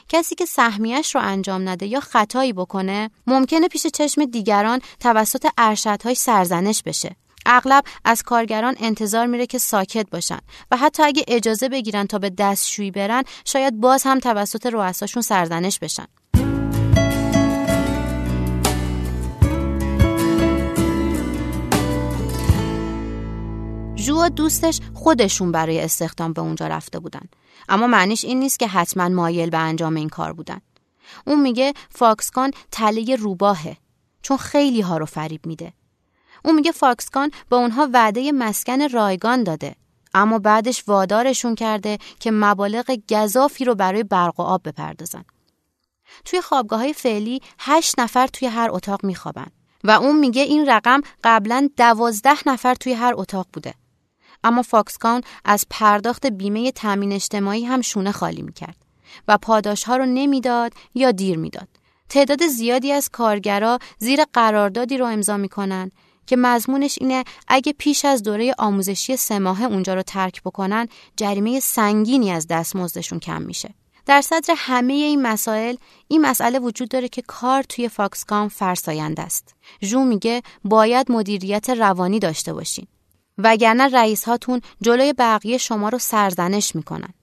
کسی 0.08 0.34
که 0.34 0.46
سهمیش 0.46 1.14
رو 1.14 1.20
انجام 1.20 1.68
نده 1.68 1.86
یا 1.86 2.00
خطایی 2.00 2.52
بکنه 2.52 3.10
ممکنه 3.26 3.68
پیش 3.68 3.86
چشم 3.86 4.24
دیگران 4.24 4.80
توسط 5.00 5.46
ارشدهای 5.58 6.14
سرزنش 6.14 6.82
بشه. 6.82 7.16
اغلب 7.46 7.84
از 8.04 8.22
کارگران 8.22 8.76
انتظار 8.78 9.26
میره 9.26 9.46
که 9.46 9.58
ساکت 9.58 10.10
باشن 10.10 10.38
و 10.70 10.76
حتی 10.76 11.02
اگه 11.02 11.24
اجازه 11.28 11.68
بگیرن 11.68 12.06
تا 12.06 12.18
به 12.18 12.30
دستشویی 12.30 12.90
برن 12.90 13.22
شاید 13.44 13.80
باز 13.80 14.02
هم 14.02 14.18
توسط 14.18 14.66
رؤساشون 14.66 15.22
سرزنش 15.22 15.78
بشن. 15.78 16.06
جو 24.06 24.22
و 24.22 24.28
دوستش 24.28 24.80
خودشون 24.94 25.52
برای 25.52 25.80
استخدام 25.80 26.32
به 26.32 26.40
اونجا 26.40 26.66
رفته 26.66 26.98
بودن. 26.98 27.20
اما 27.68 27.86
معنیش 27.86 28.24
این 28.24 28.40
نیست 28.40 28.58
که 28.58 28.68
حتما 28.68 29.08
مایل 29.08 29.50
به 29.50 29.58
انجام 29.58 29.94
این 29.94 30.08
کار 30.08 30.32
بودن. 30.32 30.60
اون 31.26 31.40
میگه 31.40 31.72
فاکسکان 31.90 32.50
تله 32.70 33.16
روباهه 33.16 33.76
چون 34.22 34.36
خیلی 34.36 34.80
ها 34.80 34.98
رو 34.98 35.06
فریب 35.06 35.46
میده. 35.46 35.72
اون 36.44 36.54
میگه 36.54 36.72
فاکسکان 36.72 37.30
به 37.48 37.56
اونها 37.56 37.88
وعده 37.92 38.32
مسکن 38.32 38.88
رایگان 38.88 39.42
داده 39.42 39.74
اما 40.14 40.38
بعدش 40.38 40.84
وادارشون 40.86 41.54
کرده 41.54 41.98
که 42.20 42.30
مبالغ 42.30 42.98
گذافی 43.10 43.64
رو 43.64 43.74
برای 43.74 44.02
برق 44.02 44.40
و 44.40 44.42
آب 44.42 44.68
بپردازن. 44.68 45.24
توی 46.24 46.40
خوابگاه 46.40 46.78
های 46.78 46.92
فعلی 46.92 47.40
هشت 47.58 47.98
نفر 47.98 48.26
توی 48.26 48.48
هر 48.48 48.68
اتاق 48.70 49.04
میخوابن 49.04 49.46
و 49.84 49.90
اون 49.90 50.18
میگه 50.18 50.42
این 50.42 50.66
رقم 50.68 51.00
قبلا 51.24 51.68
دوازده 51.76 52.48
نفر 52.48 52.74
توی 52.74 52.92
هر 52.92 53.14
اتاق 53.16 53.46
بوده. 53.52 53.74
اما 54.44 54.62
فاکسکان 54.62 55.20
از 55.44 55.66
پرداخت 55.70 56.26
بیمه 56.26 56.72
تامین 56.72 57.12
اجتماعی 57.12 57.64
هم 57.64 57.80
شونه 57.80 58.12
خالی 58.12 58.42
می‌کرد 58.42 58.76
و 59.28 59.38
پاداش 59.38 59.84
ها 59.84 59.96
رو 59.96 60.06
نمی‌داد 60.06 60.72
یا 60.94 61.10
دیر 61.10 61.38
می‌داد. 61.38 61.68
تعداد 62.08 62.46
زیادی 62.46 62.92
از 62.92 63.08
کارگرا 63.08 63.78
زیر 63.98 64.24
قراردادی 64.32 64.98
رو 64.98 65.06
امضا 65.06 65.36
می‌کنن 65.36 65.90
که 66.26 66.36
مضمونش 66.36 66.98
اینه 67.00 67.24
اگه 67.48 67.72
پیش 67.78 68.04
از 68.04 68.22
دوره 68.22 68.54
آموزشی 68.58 69.16
سه 69.16 69.38
ماه 69.38 69.62
اونجا 69.62 69.94
رو 69.94 70.02
ترک 70.02 70.42
بکنن 70.42 70.88
جریمه 71.16 71.60
سنگینی 71.60 72.30
از 72.30 72.46
دستمزدشون 72.46 73.18
کم 73.18 73.42
میشه. 73.42 73.74
در 74.06 74.20
صدر 74.20 74.54
همه 74.56 74.92
این 74.92 75.22
مسائل 75.22 75.76
این 76.08 76.20
مسئله 76.20 76.58
وجود 76.58 76.88
داره 76.88 77.08
که 77.08 77.22
کار 77.22 77.62
توی 77.62 77.88
فاکسکان 77.88 78.48
فرساینده 78.48 79.22
است. 79.22 79.54
جو 79.80 80.04
میگه 80.04 80.42
باید 80.64 81.12
مدیریت 81.12 81.70
روانی 81.70 82.18
داشته 82.18 82.52
باشین. 82.52 82.86
وگرنه 83.38 83.88
رئیس 83.88 84.24
هاتون 84.24 84.60
جلوی 84.80 85.12
بقیه 85.12 85.58
شما 85.58 85.88
رو 85.88 85.98
سرزنش 85.98 86.76
می‌کنن. 86.76 87.14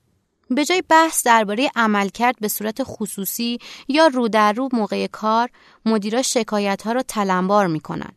به 0.49 0.65
جای 0.65 0.83
بحث 0.89 1.23
درباره 1.23 1.71
عملکرد 1.75 2.35
به 2.39 2.47
صورت 2.47 2.83
خصوصی 2.83 3.57
یا 3.87 4.07
رو 4.07 4.27
در 4.27 4.53
رو 4.53 4.69
موقع 4.73 5.07
کار 5.07 5.49
مدیرا 5.85 6.21
شکایت 6.21 6.81
ها 6.81 6.91
رو 6.91 7.01
تلمبار 7.01 7.67
می‌کنن. 7.67 8.11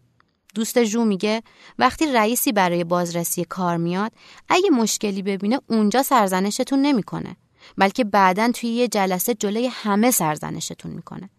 دوست 0.54 0.78
جو 0.78 1.04
میگه 1.04 1.42
وقتی 1.78 2.06
رئیسی 2.06 2.52
برای 2.52 2.84
بازرسی 2.84 3.44
کار 3.44 3.76
میاد 3.76 4.12
اگه 4.48 4.70
مشکلی 4.70 5.22
ببینه 5.22 5.60
اونجا 5.66 6.02
سرزنشتون 6.02 6.82
نمی‌کنه 6.82 7.36
بلکه 7.76 8.04
بعدا 8.04 8.50
توی 8.54 8.70
یه 8.70 8.88
جلسه 8.88 9.34
جلوی 9.34 9.66
همه 9.66 10.10
سرزنشتون 10.10 10.90
می‌کنه. 10.90 11.30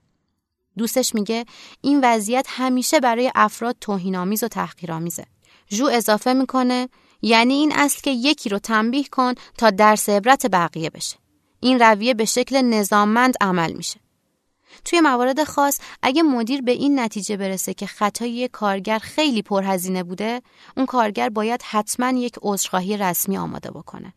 دوستش 0.78 1.16
میگه 1.16 1.46
این 1.82 2.00
وضعیت 2.04 2.46
همیشه 2.50 3.00
برای 3.00 3.32
افراد 3.36 3.76
توهینآمیز 3.82 4.44
و 4.44 4.48
تحقیرآمیزه. 4.48 5.26
جو 5.69 5.86
اضافه 5.91 6.33
می‌کنه 6.33 6.89
یعنی 7.21 7.53
این 7.53 7.74
اصل 7.75 8.01
که 8.01 8.12
یکی 8.12 8.50
رو 8.50 8.59
تنبیه 8.59 9.03
کن 9.03 9.33
تا 9.57 9.69
درس 9.69 10.09
عبرت 10.09 10.45
بقیه 10.45 10.89
بشه. 10.89 11.17
این 11.59 11.79
رویه 11.79 12.13
به 12.13 12.25
شکل 12.25 12.62
نظاممند 12.62 13.33
عمل 13.41 13.74
میشه. 13.74 14.00
توی 14.86 15.01
موارد 15.01 15.43
خاص 15.43 15.79
اگه 16.01 16.24
مدیر 16.24 16.62
به 16.62 16.71
این 16.71 17.00
نتیجه 17.00 17.38
برسه 17.38 17.74
که 17.74 17.86
خطای 17.86 18.29
یک 18.29 18.51
کارگر 18.51 19.00
خیلی 19.00 19.41
پرهزینه 19.41 20.03
بوده 20.03 20.41
اون 20.77 20.86
کارگر 20.86 21.29
باید 21.29 21.62
حتما 21.62 22.09
یک 22.09 22.36
عذرخواهی 22.41 22.97
رسمی 22.97 23.38
آماده 23.38 23.71
بکنه 23.71 24.13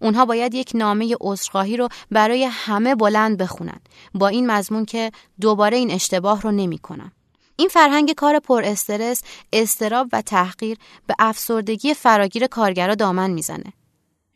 اونها 0.00 0.24
باید 0.24 0.54
یک 0.54 0.72
نامه 0.74 1.16
عذرخواهی 1.20 1.76
رو 1.76 1.88
برای 2.10 2.44
همه 2.44 2.94
بلند 2.94 3.36
بخونن 3.38 3.80
با 4.14 4.28
این 4.28 4.50
مضمون 4.50 4.84
که 4.84 5.10
دوباره 5.40 5.76
این 5.76 5.90
اشتباه 5.90 6.42
رو 6.42 6.50
نمی‌کنم 6.50 7.12
این 7.60 7.68
فرهنگ 7.68 8.12
کار 8.12 8.38
پر 8.38 8.62
استرس، 8.64 9.22
استراب 9.52 10.08
و 10.12 10.22
تحقیر 10.22 10.78
به 11.06 11.14
افسردگی 11.18 11.94
فراگیر 11.94 12.46
کارگرا 12.46 12.94
دامن 12.94 13.30
می‌زنه. 13.30 13.72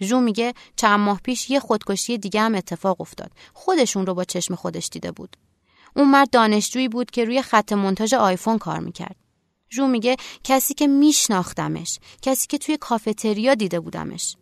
جو 0.01 0.21
میگه 0.21 0.55
چند 0.77 1.01
ماه 1.01 1.21
پیش 1.25 1.51
یه 1.51 1.61
خودکشی 1.61 2.19
دیگه 2.19 2.41
هم 2.41 2.55
اتفاق 2.55 3.01
افتاد. 3.01 3.31
خودشون 3.55 4.07
رو 4.07 4.15
با 4.15 4.25
چشم 4.25 4.55
خودش 4.55 4.89
دیده 4.93 5.13
بود. 5.13 5.37
اون 5.97 6.11
مرد 6.11 6.31
دانشجویی 6.31 6.89
بود 6.89 7.11
که 7.11 7.25
روی 7.25 7.43
خط 7.43 7.73
منتاژ 7.73 8.15
آیفون 8.15 8.59
کار 8.59 8.79
می‌کرد. 8.79 9.17
جو 9.69 9.87
میگه 9.87 10.17
کسی 10.45 10.75
که 10.75 10.87
میشناختمش، 10.87 11.99
کسی 12.23 12.47
که 12.47 12.59
توی 12.59 12.77
کافتریا 12.77 13.55
دیده 13.55 13.81
بودمش. 13.81 14.37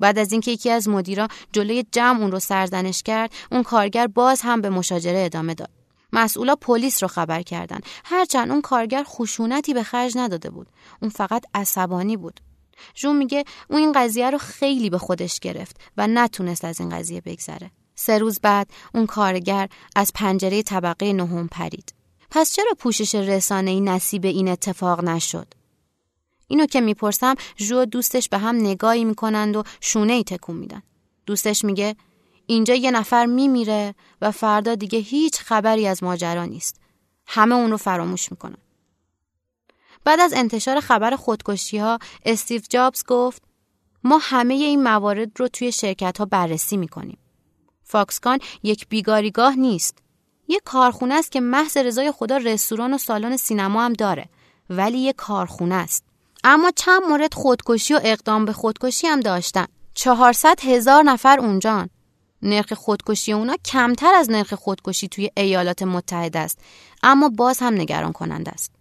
بعد 0.00 0.18
از 0.18 0.32
اینکه 0.32 0.50
یکی 0.50 0.70
از 0.70 0.88
مدیرا 0.88 1.28
جلوی 1.52 1.84
جمع 1.92 2.20
اون 2.20 2.32
رو 2.32 2.38
سرزنش 2.38 3.02
کرد، 3.02 3.32
اون 3.52 3.62
کارگر 3.62 4.06
باز 4.06 4.40
هم 4.40 4.60
به 4.60 4.70
مشاجره 4.70 5.24
ادامه 5.24 5.54
داد. 5.54 5.70
مسئولا 6.12 6.56
پلیس 6.56 7.02
رو 7.02 7.08
خبر 7.08 7.42
کردن. 7.42 7.80
هرچند 8.04 8.50
اون 8.50 8.60
کارگر 8.60 9.04
خشونتی 9.06 9.74
به 9.74 9.82
خرج 9.82 10.12
نداده 10.16 10.50
بود. 10.50 10.66
اون 11.02 11.10
فقط 11.10 11.44
عصبانی 11.54 12.16
بود. 12.16 12.40
جون 12.94 13.16
میگه 13.16 13.44
اون 13.70 13.78
این 13.78 13.92
قضیه 13.92 14.30
رو 14.30 14.38
خیلی 14.38 14.90
به 14.90 14.98
خودش 14.98 15.40
گرفت 15.40 15.80
و 15.96 16.06
نتونست 16.06 16.64
از 16.64 16.80
این 16.80 16.88
قضیه 16.88 17.20
بگذره. 17.20 17.70
سه 17.94 18.18
روز 18.18 18.40
بعد 18.40 18.70
اون 18.94 19.06
کارگر 19.06 19.68
از 19.96 20.12
پنجره 20.14 20.62
طبقه 20.62 21.12
نهم 21.12 21.48
پرید. 21.48 21.94
پس 22.30 22.52
چرا 22.52 22.74
پوشش 22.78 23.14
رسانه 23.14 23.70
ای 23.70 23.80
نصیب 23.80 24.24
این 24.24 24.48
اتفاق 24.48 25.04
نشد؟ 25.04 25.54
اینو 26.48 26.66
که 26.66 26.80
می‌پرسم 26.80 27.34
جو 27.56 27.84
دوستش 27.84 28.28
به 28.28 28.38
هم 28.38 28.56
نگاهی 28.56 29.04
می‌کنند 29.04 29.56
و 29.56 29.62
شونه 29.80 30.12
ای 30.12 30.24
تکون 30.24 30.56
میدن. 30.56 30.82
دوستش 31.26 31.64
میگه 31.64 31.96
اینجا 32.46 32.74
یه 32.74 32.90
نفر 32.90 33.26
میمیره 33.26 33.94
و 34.20 34.30
فردا 34.30 34.74
دیگه 34.74 34.98
هیچ 34.98 35.40
خبری 35.40 35.86
از 35.86 36.02
ماجرا 36.02 36.44
نیست. 36.44 36.80
همه 37.26 37.54
اون 37.54 37.70
رو 37.70 37.76
فراموش 37.76 38.30
می‌کنن. 38.30 38.58
بعد 40.04 40.20
از 40.20 40.32
انتشار 40.36 40.80
خبر 40.80 41.16
خودکشی 41.16 41.78
ها 41.78 41.98
استیو 42.24 42.62
جابز 42.70 43.04
گفت 43.06 43.42
ما 44.04 44.18
همه 44.22 44.54
این 44.54 44.82
موارد 44.82 45.40
رو 45.40 45.48
توی 45.48 45.72
شرکت 45.72 46.18
ها 46.18 46.24
بررسی 46.24 46.76
می‌کنیم. 46.76 47.18
فاکسکان 47.84 48.38
یک 48.62 48.88
بیگاریگاه 48.88 49.56
نیست. 49.56 49.98
یه 50.48 50.60
کارخونه 50.64 51.14
است 51.14 51.32
که 51.32 51.40
محض 51.40 51.76
رضای 51.76 52.12
خدا 52.12 52.36
رستوران 52.36 52.94
و 52.94 52.98
سالن 52.98 53.36
سینما 53.36 53.84
هم 53.84 53.92
داره 53.92 54.28
ولی 54.70 54.98
یه 54.98 55.12
کارخونه 55.12 55.74
است. 55.74 56.04
اما 56.44 56.70
چند 56.76 57.02
مورد 57.02 57.34
خودکشی 57.34 57.94
و 57.94 58.00
اقدام 58.04 58.44
به 58.44 58.52
خودکشی 58.52 59.06
هم 59.06 59.20
داشتن. 59.20 59.66
400 59.94 60.60
هزار 60.60 61.02
نفر 61.02 61.38
اونجان. 61.40 61.90
نرخ 62.46 62.72
خودکشی 62.72 63.32
اونا 63.32 63.56
کمتر 63.64 64.14
از 64.14 64.30
نرخ 64.30 64.54
خودکشی 64.54 65.08
توی 65.08 65.30
ایالات 65.36 65.82
متحده 65.82 66.38
است 66.38 66.58
اما 67.02 67.28
باز 67.28 67.58
هم 67.58 67.74
نگران 67.74 68.12
کننده 68.12 68.50
است. 68.50 68.72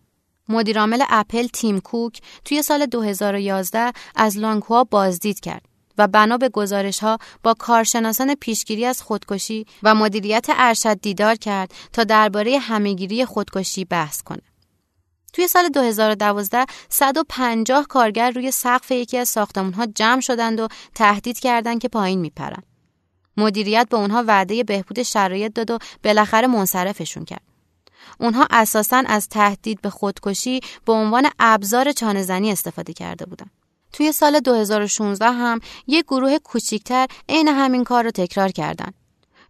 مدیرعامل 0.49 1.03
اپل 1.09 1.47
تیم 1.47 1.79
کوک 1.79 2.21
توی 2.45 2.61
سال 2.61 2.85
2011 2.85 3.93
از 4.15 4.37
لانگوا 4.37 4.83
بازدید 4.83 5.39
کرد. 5.39 5.65
و 5.97 6.07
بنا 6.07 6.37
به 6.37 6.49
گزارش 6.49 6.99
ها 6.99 7.17
با 7.43 7.53
کارشناسان 7.53 8.35
پیشگیری 8.35 8.85
از 8.85 9.01
خودکشی 9.01 9.65
و 9.83 9.95
مدیریت 9.95 10.45
ارشد 10.49 10.99
دیدار 11.01 11.35
کرد 11.35 11.73
تا 11.93 12.03
درباره 12.03 12.59
همهگیری 12.59 13.25
خودکشی 13.25 13.85
بحث 13.85 14.21
کنه. 14.21 14.41
توی 15.33 15.47
سال 15.47 15.69
2012 15.69 16.65
150 16.89 17.87
کارگر 17.87 18.31
روی 18.31 18.51
سقف 18.51 18.91
یکی 18.91 19.17
از 19.17 19.29
ساختمون 19.29 19.73
ها 19.73 19.85
جمع 19.85 20.21
شدند 20.21 20.59
و 20.59 20.67
تهدید 20.95 21.39
کردند 21.39 21.79
که 21.79 21.87
پایین 21.87 22.19
میپرن. 22.19 22.63
مدیریت 23.37 23.87
به 23.89 23.97
اونها 23.97 24.23
وعده 24.27 24.63
بهبود 24.63 25.03
شرایط 25.03 25.53
داد 25.53 25.71
و 25.71 25.77
بالاخره 26.03 26.47
منصرفشون 26.47 27.25
کرد. 27.25 27.41
اونها 28.19 28.47
اساساً 28.49 29.03
از 29.07 29.29
تهدید 29.29 29.81
به 29.81 29.89
خودکشی 29.89 30.59
به 30.85 30.93
عنوان 30.93 31.29
ابزار 31.39 31.91
چانهزنی 31.91 32.51
استفاده 32.51 32.93
کرده 32.93 33.25
بودند. 33.25 33.51
توی 33.93 34.11
سال 34.11 34.39
2016 34.39 35.25
هم 35.25 35.59
یک 35.87 36.05
گروه 36.05 36.37
کوچیکتر 36.37 37.07
عین 37.29 37.47
همین 37.47 37.83
کار 37.83 38.03
رو 38.03 38.11
تکرار 38.11 38.51
کردن. 38.51 38.91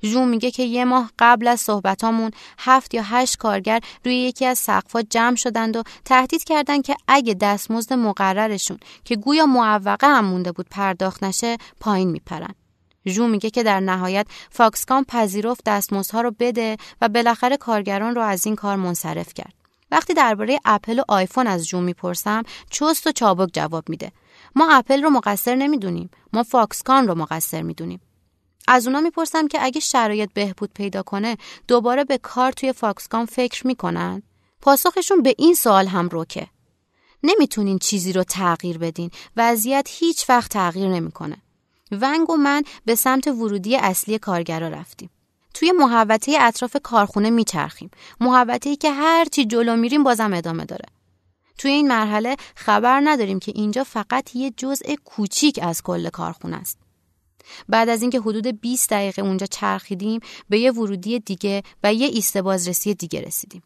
جو 0.02 0.26
میگه 0.26 0.52
که 0.52 0.64
یه 0.64 0.86
ماه 0.86 1.12
قبل 1.20 1.48
از 1.48 1.62
صحبتامون 1.62 2.32
هفت 2.60 2.94
یا 2.94 3.04
هشت 3.06 3.38
کارگر 3.38 3.80
روی 4.06 4.16
یکی 4.16 4.46
از 4.46 4.60
سقفا 4.60 5.02
جمع 5.02 5.36
شدند 5.36 5.78
و 5.78 5.84
تهدید 6.06 6.44
کردند 6.44 6.84
که 6.84 6.96
اگه 7.08 7.34
دستمزد 7.34 7.94
مقررشون 7.94 8.80
که 9.04 9.16
گویا 9.16 9.46
معوقه 9.46 10.08
هم 10.08 10.26
مونده 10.26 10.52
بود 10.52 10.68
پرداخت 10.72 11.24
نشه 11.24 11.58
پایین 11.80 12.12
میپرن. 12.12 12.56
جو 13.08 13.28
میگه 13.28 13.50
که 13.50 13.64
در 13.64 13.80
نهایت 13.80 14.28
فاکسکان 14.52 15.04
پذیرفت 15.04 15.62
دستمزدها 15.66 16.22
رو 16.22 16.32
بده 16.40 16.78
و 17.02 17.10
بالاخره 17.10 17.58
کارگران 17.58 18.16
رو 18.16 18.22
از 18.22 18.46
این 18.46 18.56
کار 18.56 18.76
منصرف 18.76 19.34
کرد. 19.34 19.54
وقتی 19.92 20.14
درباره 20.14 20.60
اپل 20.66 21.00
و 21.00 21.04
آیفون 21.08 21.48
از 21.48 21.68
جو 21.68 21.82
می‌پرسم 21.82 22.44
چست 22.70 23.08
و 23.08 23.12
چابک 23.12 23.50
جواب 23.54 23.90
میده. 23.90 24.12
ما 24.56 24.72
اپل 24.72 25.04
رو 25.04 25.10
مقصر 25.10 25.56
نمی‌دونیم 25.56 26.10
ما 26.34 26.44
فاکسکان 26.44 27.08
رو 27.08 27.16
مقصر 27.16 27.62
می‌دونیم. 27.62 28.02
از 28.68 28.88
اونا 28.88 29.02
می‌پرسم 29.02 29.48
که 29.48 29.58
اگه 29.62 29.80
شرایط 29.80 30.30
بهبود 30.34 30.74
پیدا 30.74 31.04
کنه 31.04 31.38
دوباره 31.68 32.04
به 32.04 32.18
کار 32.18 32.52
توی 32.52 32.74
فاکسکان 32.74 33.26
فکر 33.26 33.68
می‌کنن؟ 33.68 34.24
پاسخشون 34.62 35.22
به 35.22 35.36
این 35.38 35.54
سوال 35.54 35.88
هم 35.88 36.10
روکه 36.10 36.48
نمی‌تونین 37.24 37.80
چیزی 37.80 38.14
رو 38.14 38.24
تغییر 38.24 38.78
بدین. 38.78 39.12
وضعیت 39.38 39.88
هیچ 39.92 40.30
وقت 40.30 40.52
تغییر 40.52 40.90
نمی‌کنه. 40.90 41.38
ونگ 41.92 42.30
و 42.30 42.36
من 42.36 42.64
به 42.86 42.96
سمت 42.96 43.28
ورودی 43.28 43.76
اصلی 43.76 44.20
کارگرا 44.20 44.68
رفتیم. 44.68 45.10
توی 45.54 45.72
محوطه 45.72 46.38
اطراف 46.40 46.78
کارخونه 46.84 47.30
میچرخیم. 47.30 47.92
محوطه 48.20 48.70
ای 48.70 48.76
که 48.76 48.92
هرچی 48.92 49.46
جلو 49.46 49.76
میریم 49.76 50.04
بازم 50.04 50.34
ادامه 50.34 50.66
داره. 50.66 50.86
توی 51.58 51.72
این 51.72 51.88
مرحله 51.88 52.36
خبر 52.56 53.02
نداریم 53.04 53.40
که 53.40 53.52
اینجا 53.56 53.84
فقط 53.84 54.36
یه 54.36 54.52
جزء 54.58 54.96
کوچیک 55.06 55.60
از 55.62 55.82
کل 55.84 56.10
کارخونه 56.10 56.56
است. 56.56 56.78
بعد 57.70 57.90
از 57.90 58.02
اینکه 58.02 58.20
حدود 58.20 58.48
20 58.62 58.90
دقیقه 58.90 59.22
اونجا 59.22 59.46
چرخیدیم 59.46 60.20
به 60.50 60.60
یه 60.60 60.72
ورودی 60.72 61.20
دیگه 61.20 61.64
و 61.84 61.94
یه 61.94 62.08
ایست 62.08 62.38
بازرسی 62.38 62.94
دیگه 62.94 63.22
رسیدیم. 63.22 63.64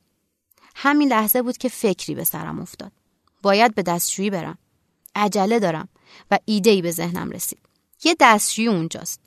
همین 0.76 1.10
لحظه 1.10 1.42
بود 1.42 1.58
که 1.58 1.70
فکری 1.70 2.16
به 2.16 2.24
سرم 2.24 2.60
افتاد. 2.60 2.92
باید 3.42 3.76
به 3.76 3.82
دستشویی 3.82 4.30
برم. 4.30 4.58
عجله 5.16 5.60
دارم 5.60 5.90
و 6.32 6.40
ایده 6.46 6.70
ای 6.70 6.82
به 6.82 6.92
ذهنم 6.92 7.30
رسید. 7.30 7.69
یه 8.04 8.16
دستشویی 8.20 8.68
اونجاست. 8.68 9.22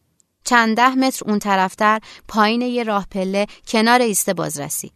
چند 0.45 0.77
ده 0.77 0.95
متر 0.95 1.31
اون 1.31 1.39
طرفتر 1.39 2.01
پایین 2.29 2.63
یه 2.63 2.83
راه 2.83 3.07
پله 3.11 3.47
کنار 3.69 4.01
ایست 4.01 4.31
بازرسی. 4.31 4.93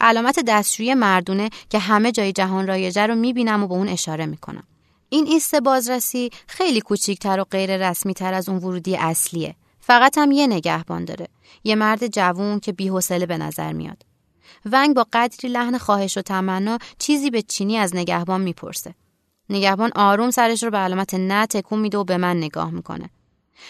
علامت 0.00 0.38
دستشویی 0.46 0.94
مردونه 0.94 1.50
که 1.70 1.78
همه 1.78 2.12
جای 2.12 2.32
جهان 2.32 2.66
رایجه 2.66 3.06
رو 3.06 3.14
می‌بینم 3.14 3.62
و 3.62 3.66
به 3.66 3.74
اون 3.74 3.88
اشاره 3.88 4.26
می‌کنم. 4.26 4.64
این 5.08 5.26
ایست 5.26 5.54
بازرسی 5.54 6.30
خیلی 6.46 6.80
کوچیکتر 6.80 7.40
و 7.40 7.44
غیر 7.44 7.90
رسمی 7.90 8.14
تر 8.14 8.34
از 8.34 8.48
اون 8.48 8.58
ورودی 8.58 8.96
اصلیه. 8.96 9.54
فقط 9.80 10.18
هم 10.18 10.32
یه 10.32 10.46
نگهبان 10.46 11.04
داره. 11.04 11.28
یه 11.64 11.74
مرد 11.74 12.06
جوون 12.06 12.60
که 12.60 12.72
بی‌حوصله 12.72 13.26
به 13.26 13.38
نظر 13.38 13.72
میاد. 13.72 14.02
ونگ 14.64 14.96
با 14.96 15.06
قدری 15.12 15.48
لحن 15.48 15.78
خواهش 15.78 16.18
و 16.18 16.22
تمنا 16.22 16.78
چیزی 16.98 17.30
به 17.30 17.42
چینی 17.42 17.76
از 17.76 17.96
نگهبان 17.96 18.40
می‌پرسه. 18.40 18.94
نگهبان 19.52 19.90
آروم 19.94 20.30
سرش 20.30 20.62
رو 20.62 20.70
به 20.70 20.78
علامت 20.78 21.14
نه 21.14 21.46
تکون 21.46 21.78
میده 21.78 21.98
و 21.98 22.04
به 22.04 22.16
من 22.16 22.36
نگاه 22.36 22.70
می‌کنه. 22.70 23.10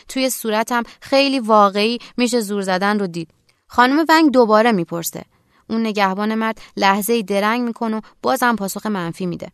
توی 0.08 0.30
صورتم 0.30 0.82
خیلی 1.00 1.40
واقعی 1.40 1.98
میشه 2.16 2.40
زور 2.40 2.62
زدن 2.62 2.98
رو 2.98 3.06
دید. 3.06 3.30
خانم 3.66 4.06
ونگ 4.08 4.30
دوباره 4.30 4.72
می‌پرسه. 4.72 5.24
اون 5.70 5.80
نگهبان 5.80 6.34
مرد 6.34 6.60
لحظه 6.76 7.22
درنگ 7.22 7.62
می‌کنه 7.62 7.96
و 7.96 8.00
بازم 8.22 8.56
پاسخ 8.56 8.86
منفی 8.86 9.26
میده. 9.26 9.48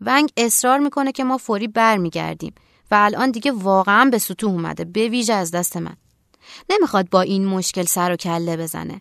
ونگ 0.00 0.30
اصرار 0.36 0.78
می‌کنه 0.78 1.12
که 1.12 1.24
ما 1.24 1.38
فوری 1.38 1.68
برمیگردیم 1.68 2.54
و 2.90 2.94
الان 2.94 3.30
دیگه 3.30 3.52
واقعا 3.52 4.04
به 4.04 4.18
سطوح 4.18 4.52
اومده 4.52 4.84
به 4.84 5.08
ویژه 5.08 5.34
از 5.34 5.50
دست 5.50 5.76
من. 5.76 5.96
نمی‌خواد 6.70 7.10
با 7.10 7.20
این 7.20 7.46
مشکل 7.46 7.82
سر 7.82 8.12
و 8.12 8.16
کله 8.16 8.56
بزنه. 8.56 9.00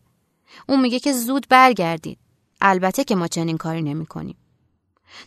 اون 0.69 0.82
میگه 0.82 0.99
که 0.99 1.13
زود 1.13 1.45
برگردید. 1.49 2.19
البته 2.62 3.04
که 3.04 3.15
ما 3.15 3.28
چنین 3.28 3.58
کاری 3.58 3.82
نمی‌کنیم. 3.82 4.38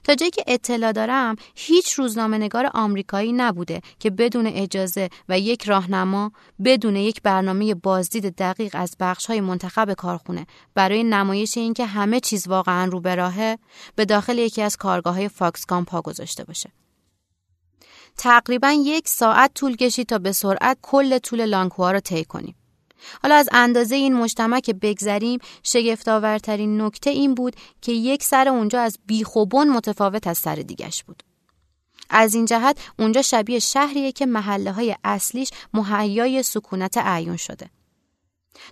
تا 0.04 0.14
جایی 0.14 0.30
که 0.30 0.44
اطلاع 0.46 0.92
دارم 0.92 1.36
هیچ 1.54 1.92
روزنامه 1.92 2.38
نگار 2.38 2.70
آمریکایی 2.74 3.32
نبوده 3.32 3.80
که 3.98 4.10
بدون 4.10 4.46
اجازه 4.46 5.08
و 5.28 5.38
یک 5.38 5.62
راهنما 5.64 6.32
بدون 6.64 6.96
یک 6.96 7.22
برنامه 7.22 7.74
بازدید 7.74 8.34
دقیق 8.36 8.76
از 8.78 8.96
بخش 9.00 9.26
های 9.26 9.40
منتخب 9.40 9.92
کارخونه 9.92 10.46
برای 10.74 11.04
نمایش 11.04 11.56
اینکه 11.56 11.86
همه 11.86 12.20
چیز 12.20 12.48
واقعا 12.48 12.84
رو 12.84 13.00
به 13.00 13.14
راهه 13.14 13.58
به 13.96 14.04
داخل 14.04 14.38
یکی 14.38 14.62
از 14.62 14.76
کارگاه 14.76 15.14
های 15.14 15.28
فاکسکام 15.28 15.84
پا 15.84 16.02
گذاشته 16.02 16.44
باشه. 16.44 16.70
تقریبا 18.16 18.70
یک 18.70 19.08
ساعت 19.08 19.54
طول 19.54 19.76
کشید 19.76 20.06
تا 20.06 20.18
به 20.18 20.32
سرعت 20.32 20.78
کل 20.82 21.18
طول 21.18 21.44
لانکوها 21.44 21.92
رو 21.92 22.00
طی 22.00 22.24
کنیم. 22.24 22.54
حالا 23.22 23.34
از 23.34 23.48
اندازه 23.52 23.96
این 23.96 24.14
مجتمع 24.14 24.60
که 24.60 24.72
بگذریم 24.72 25.38
شگفتآورترین 25.62 26.80
نکته 26.80 27.10
این 27.10 27.34
بود 27.34 27.56
که 27.80 27.92
یک 27.92 28.22
سر 28.22 28.48
اونجا 28.48 28.80
از 28.80 28.98
بیخوبون 29.06 29.68
متفاوت 29.68 30.26
از 30.26 30.38
سر 30.38 30.54
دیگش 30.54 31.04
بود. 31.04 31.22
از 32.10 32.34
این 32.34 32.44
جهت 32.44 32.78
اونجا 32.98 33.22
شبیه 33.22 33.58
شهریه 33.58 34.12
که 34.12 34.26
محله 34.26 34.72
های 34.72 34.96
اصلیش 35.04 35.50
مهیای 35.74 36.42
سکونت 36.42 36.96
اعیون 36.96 37.36
شده. 37.36 37.70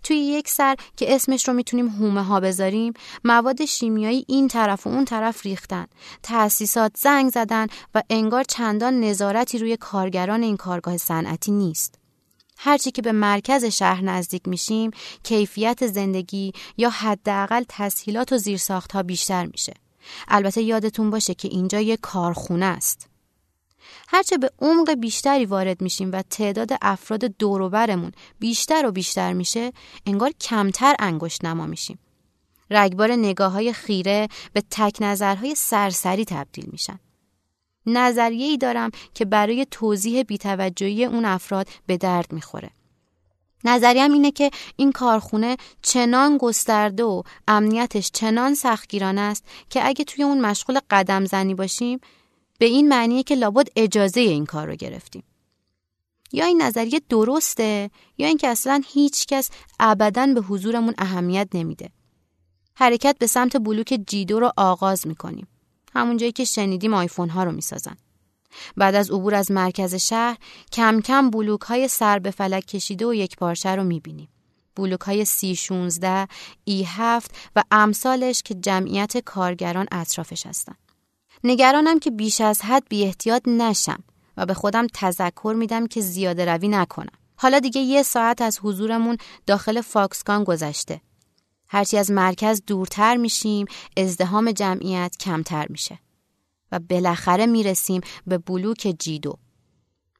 توی 0.02 0.16
یک 0.16 0.48
سر 0.48 0.76
که 0.96 1.14
اسمش 1.14 1.48
رو 1.48 1.54
می‌تونیم 1.54 1.88
هومه 1.88 2.22
ها 2.22 2.40
بذاریم 2.40 2.92
مواد 3.24 3.64
شیمیایی 3.64 4.24
این 4.28 4.48
طرف 4.48 4.87
و 4.87 4.90
اون 4.90 5.04
طرف 5.04 5.46
ریختن 5.46 5.87
تأسیسات 6.22 6.92
زنگ 6.96 7.30
زدن 7.30 7.66
و 7.94 8.02
انگار 8.11 8.44
چندان 8.44 9.00
نظارتی 9.00 9.58
روی 9.58 9.76
کارگران 9.76 10.42
این 10.42 10.56
کارگاه 10.56 10.96
صنعتی 10.96 11.52
نیست 11.52 12.01
هرچی 12.64 12.90
که 12.90 13.03
به 13.03 13.12
مرکز 13.12 13.64
شهر 13.64 14.05
نزدیک 14.05 14.48
میشیم 14.48 14.90
کیفیت 15.22 15.87
زندگی 15.87 16.53
یا 16.77 16.90
حداقل 16.90 17.64
تسهیلات 17.68 18.33
و 18.33 18.38
زیرساخت 18.38 18.92
ها 18.92 19.03
بیشتر 19.03 19.46
میشه. 19.46 19.75
البته 20.29 20.62
یادتون 20.62 21.11
باشه 21.11 21.35
که 21.35 21.48
اینجا 21.48 21.81
یه 21.81 21.96
کارخونه 21.96 22.64
است. 22.64 23.09
هرچه 24.09 24.38
به 24.38 24.51
عمق 24.59 24.94
بیشتری 24.94 25.46
وارد 25.46 25.81
میشیم 25.81 26.12
و 26.12 26.22
تعداد 26.22 26.70
افراد 26.83 27.25
دوروبرمون 27.25 28.12
بیشتر 28.38 28.87
و 28.87 28.92
بیشتر 28.92 29.33
میشه 29.33 29.72
انگار 30.07 30.31
کمتر 30.40 30.96
انگشت 30.98 31.44
نما 31.44 31.66
میشیم. 31.66 31.98
رگبار 32.70 33.12
نگاه 33.12 33.53
های 33.53 33.72
خیره 33.72 34.29
به 34.53 34.62
تک 34.70 34.96
نظرهای 35.01 35.55
سرسری 35.55 36.25
تبدیل 36.25 36.68
میشن. 36.72 36.98
نظریه 37.87 38.47
ای 38.47 38.57
دارم 38.57 38.90
که 39.14 39.25
برای 39.25 39.66
توضیح 39.71 40.23
بیتوجهی 40.23 41.05
اون 41.05 41.25
افراد 41.25 41.68
به 41.87 41.97
درد 41.97 42.33
می‌خوره. 42.33 42.71
نظریم 43.64 44.12
اینه 44.12 44.31
که 44.31 44.51
این 44.77 44.92
کارخونه 44.92 45.57
چنان 45.83 46.38
گسترده 46.38 47.05
و 47.05 47.23
امنیتش 47.49 48.11
چنان 48.12 48.55
سختگیرانه 48.55 49.21
است 49.21 49.45
که 49.71 49.87
اگه 49.87 50.05
توی 50.05 50.25
اون 50.25 50.40
مشغول 50.40 50.79
قدم 50.90 51.25
زنی 51.25 51.55
باشیم 51.55 52.01
به 52.59 52.66
این 52.66 52.88
معنیه 52.88 53.23
که 53.23 53.35
لابد 53.35 53.68
اجازه 53.77 54.21
این 54.21 54.47
کار 54.47 54.66
رو 54.66 54.75
گرفتیم. 54.75 55.23
یا 56.33 56.45
این 56.45 56.62
نظریه 56.62 57.01
درسته 57.09 57.90
یا 58.18 58.27
اینکه 58.27 58.49
اصلا 58.49 58.83
هیچ 58.87 59.27
کس 59.27 59.51
ابدا 59.81 60.27
به 60.27 60.40
حضورمون 60.40 60.95
اهمیت 60.99 61.49
نمیده. 61.55 61.90
حرکت 62.75 63.16
به 63.18 63.27
سمت 63.27 63.57
بلوک 63.57 64.01
جیدو 64.07 64.40
رو 64.40 64.53
آغاز 64.57 65.07
می‌کنیم. 65.07 65.47
همون 65.94 66.16
جایی 66.16 66.33
که 66.33 66.44
شنیدیم 66.44 66.94
آیفون 66.94 67.28
ها 67.28 67.44
رو 67.44 67.52
می‌سازن. 67.52 67.96
بعد 68.76 68.94
از 68.94 69.11
عبور 69.11 69.35
از 69.35 69.50
مرکز 69.50 69.94
شهر 69.94 70.37
کم 70.72 71.00
کم 71.00 71.31
بلوک 71.31 71.61
های 71.61 71.88
سر 71.88 72.18
به 72.18 72.31
فلک 72.31 72.66
کشیده 72.66 73.07
و 73.07 73.14
یک 73.14 73.37
پارچه 73.37 73.76
رو 73.76 73.85
می‌بینیم. 73.85 74.28
بلوک 74.76 75.00
های 75.00 75.24
سی 75.24 75.57
شونزده، 75.57 76.28
ای 76.64 76.87
هفت 76.88 77.31
و 77.57 77.62
امثالش 77.70 78.42
که 78.42 78.55
جمعیت 78.55 79.18
کارگران 79.18 79.87
اطرافش 79.92 80.46
هستن. 80.46 80.74
نگرانم 81.44 81.98
که 81.98 82.11
بیش 82.11 82.40
از 82.40 82.61
حد 82.62 82.83
بی 82.88 83.05
احتیاط 83.05 83.48
نشم 83.48 84.05
و 84.37 84.46
به 84.46 84.55
خودم 84.55 84.87
تذکر 84.94 85.55
میدم 85.59 85.87
که 85.87 86.00
زیاده 86.00 86.44
روی 86.44 86.68
نکنم. 86.68 87.18
حالا 87.37 87.59
دیگه 87.59 87.81
یه 87.81 88.02
ساعت 88.02 88.42
از 88.42 88.59
حضورمون 88.62 89.16
داخل 89.46 89.81
فاکسکان 89.81 90.44
گذشته. 90.44 91.00
هرچی 91.72 91.98
از 91.98 92.11
مرکز 92.11 92.62
دورتر 92.66 93.16
میشیم 93.16 93.66
ازدهام 93.96 94.52
جمعیت 94.52 95.16
کمتر 95.20 95.66
میشه 95.68 95.98
و 96.72 96.78
بالاخره 96.78 97.46
می‌رسیم 97.46 98.00
به 98.26 98.38
بلوک 98.38 98.94
جیدو 98.98 99.38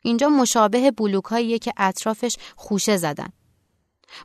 اینجا 0.02 0.28
مشابه 0.28 0.90
بلوک 0.90 1.60
که 1.60 1.72
اطرافش 1.76 2.36
خوشه 2.56 2.96
زدن. 2.96 3.28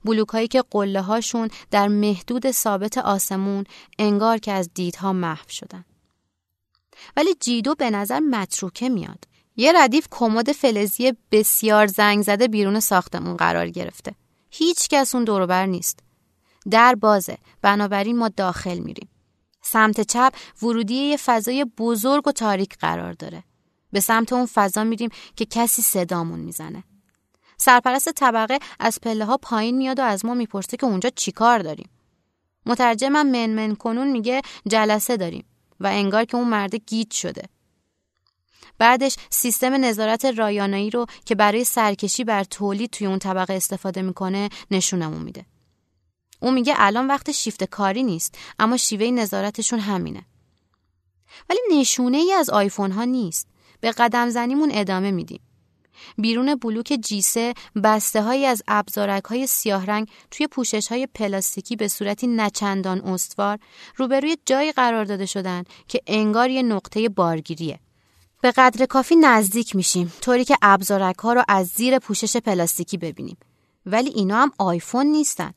بلوک 0.06 0.28
هایی 0.28 0.48
که 0.48 0.64
قله 0.72 1.02
هاشون 1.02 1.50
در 1.72 1.88
محدود 1.88 2.52
ثابت 2.52 2.98
آسمون 2.98 3.64
انگار 4.00 4.38
که 4.38 4.52
از 4.52 4.70
دیدها 4.74 5.14
محو 5.14 5.50
شدن. 5.50 5.86
ولی 7.18 7.36
جیدو 7.40 7.76
به 7.76 7.90
نظر 7.90 8.20
متروکه 8.20 8.90
میاد. 8.90 9.24
یه 9.56 9.74
ردیف 9.76 10.08
کمد 10.12 10.52
فلزی 10.52 11.14
بسیار 11.32 11.88
زنگ 11.88 12.24
زده 12.24 12.48
بیرون 12.48 12.80
ساختمون 12.80 13.38
قرار 13.38 13.70
گرفته. 13.70 14.16
هیچ 14.50 14.88
کس 14.90 15.16
اون 15.16 15.24
دوروبر 15.24 15.66
نیست. 15.66 16.07
در 16.70 16.96
بازه 16.96 17.38
بنابراین 17.62 18.18
ما 18.18 18.30
داخل 18.30 18.78
میریم. 18.78 19.10
سمت 19.62 20.02
چپ 20.02 20.34
ورودی 20.62 20.96
یه 20.96 21.18
فضای 21.18 21.66
بزرگ 21.66 22.28
و 22.28 22.32
تاریک 22.32 22.78
قرار 22.78 23.14
داره. 23.14 23.44
به 23.92 24.00
سمت 24.00 24.34
اون 24.34 24.46
فضا 24.46 24.84
میریم 24.84 25.10
که 25.36 25.46
کسی 25.46 25.82
صدامون 25.82 26.40
می‌زنه. 26.40 26.84
سرپرست 27.58 28.10
طبقه 28.10 28.60
از 28.80 29.00
پله 29.02 29.26
ها 29.26 29.38
پایین 29.38 29.78
میاد 29.78 30.00
و 30.00 30.04
از 30.04 30.26
ما 30.26 30.34
می‌پرسه 30.34 30.78
که 30.78 30.86
اونجا 30.86 31.10
چیکار 31.10 31.60
داریم. 31.60 31.90
مترجمم 32.66 33.28
منمن 33.28 33.76
کنون 33.76 34.12
میگه 34.12 34.42
جلسه 34.68 35.18
داریم 35.18 35.46
و 35.80 35.88
انگار 35.88 36.26
که 36.26 36.38
اون 36.38 36.48
مرد 36.48 36.76
گیج 36.76 37.14
شده. 37.14 37.44
بعدش 38.78 39.16
سیستم 39.30 39.74
نظارت 39.86 40.26
رایانایی 40.26 40.90
رو 40.90 41.06
که 41.26 41.36
برای 41.36 41.64
سرکشی 41.64 42.24
بر 42.24 42.44
تولید 42.44 42.90
توی 42.90 43.08
اون 43.08 43.20
طبقه 43.20 43.54
استفاده 43.54 44.02
می‌کنه 44.02 44.50
نشونمون 44.72 45.22
میده. 45.22 45.46
اون 46.40 46.54
میگه 46.54 46.74
الان 46.78 47.08
وقت 47.08 47.32
شیفت 47.32 47.64
کاری 47.64 48.04
نیست 48.04 48.38
اما 48.60 48.78
شیوه 48.78 49.12
نظارتشون 49.12 49.80
همینه. 49.80 50.26
ولی 51.50 51.60
نشونه 51.72 52.18
ای 52.18 52.34
از 52.34 52.50
آیفون 52.50 52.92
ها 52.92 53.04
نیست. 53.04 53.48
به 53.82 53.92
قدم 53.92 54.30
زنیمون 54.30 54.72
ادامه 54.74 55.12
میدیم. 55.12 55.42
بیرون 56.18 56.56
بلوک 56.56 56.98
جیسه 57.02 57.54
بسته 57.84 58.22
هایی 58.22 58.46
از 58.46 58.64
ابزارک 58.68 59.24
های 59.24 59.48
سیاه 59.48 59.86
رنگ 59.86 60.10
توی 60.32 60.48
پوشش 60.48 60.88
های 60.88 61.08
پلاستیکی 61.08 61.76
به 61.76 61.88
صورتی 61.88 62.28
نچندان 62.28 63.02
استوار 63.02 63.60
روبروی 63.96 64.38
جایی 64.46 64.72
قرار 64.72 65.06
داده 65.06 65.26
شدن 65.26 65.64
که 65.88 66.02
انگار 66.08 66.50
یه 66.50 66.64
نقطه 66.64 67.10
بارگیریه. 67.10 67.80
به 68.42 68.52
قدر 68.52 68.86
کافی 68.86 69.16
نزدیک 69.16 69.76
میشیم 69.76 70.14
طوری 70.22 70.46
که 70.46 70.58
ابزارک 70.62 71.18
ها 71.18 71.34
رو 71.34 71.44
از 71.48 71.68
زیر 71.68 72.00
پوشش 72.00 72.38
پلاستیکی 72.38 72.98
ببینیم. 72.98 73.38
ولی 73.86 74.10
اینا 74.10 74.42
هم 74.42 74.52
آیفون 74.58 75.06
نیستن. 75.06 75.54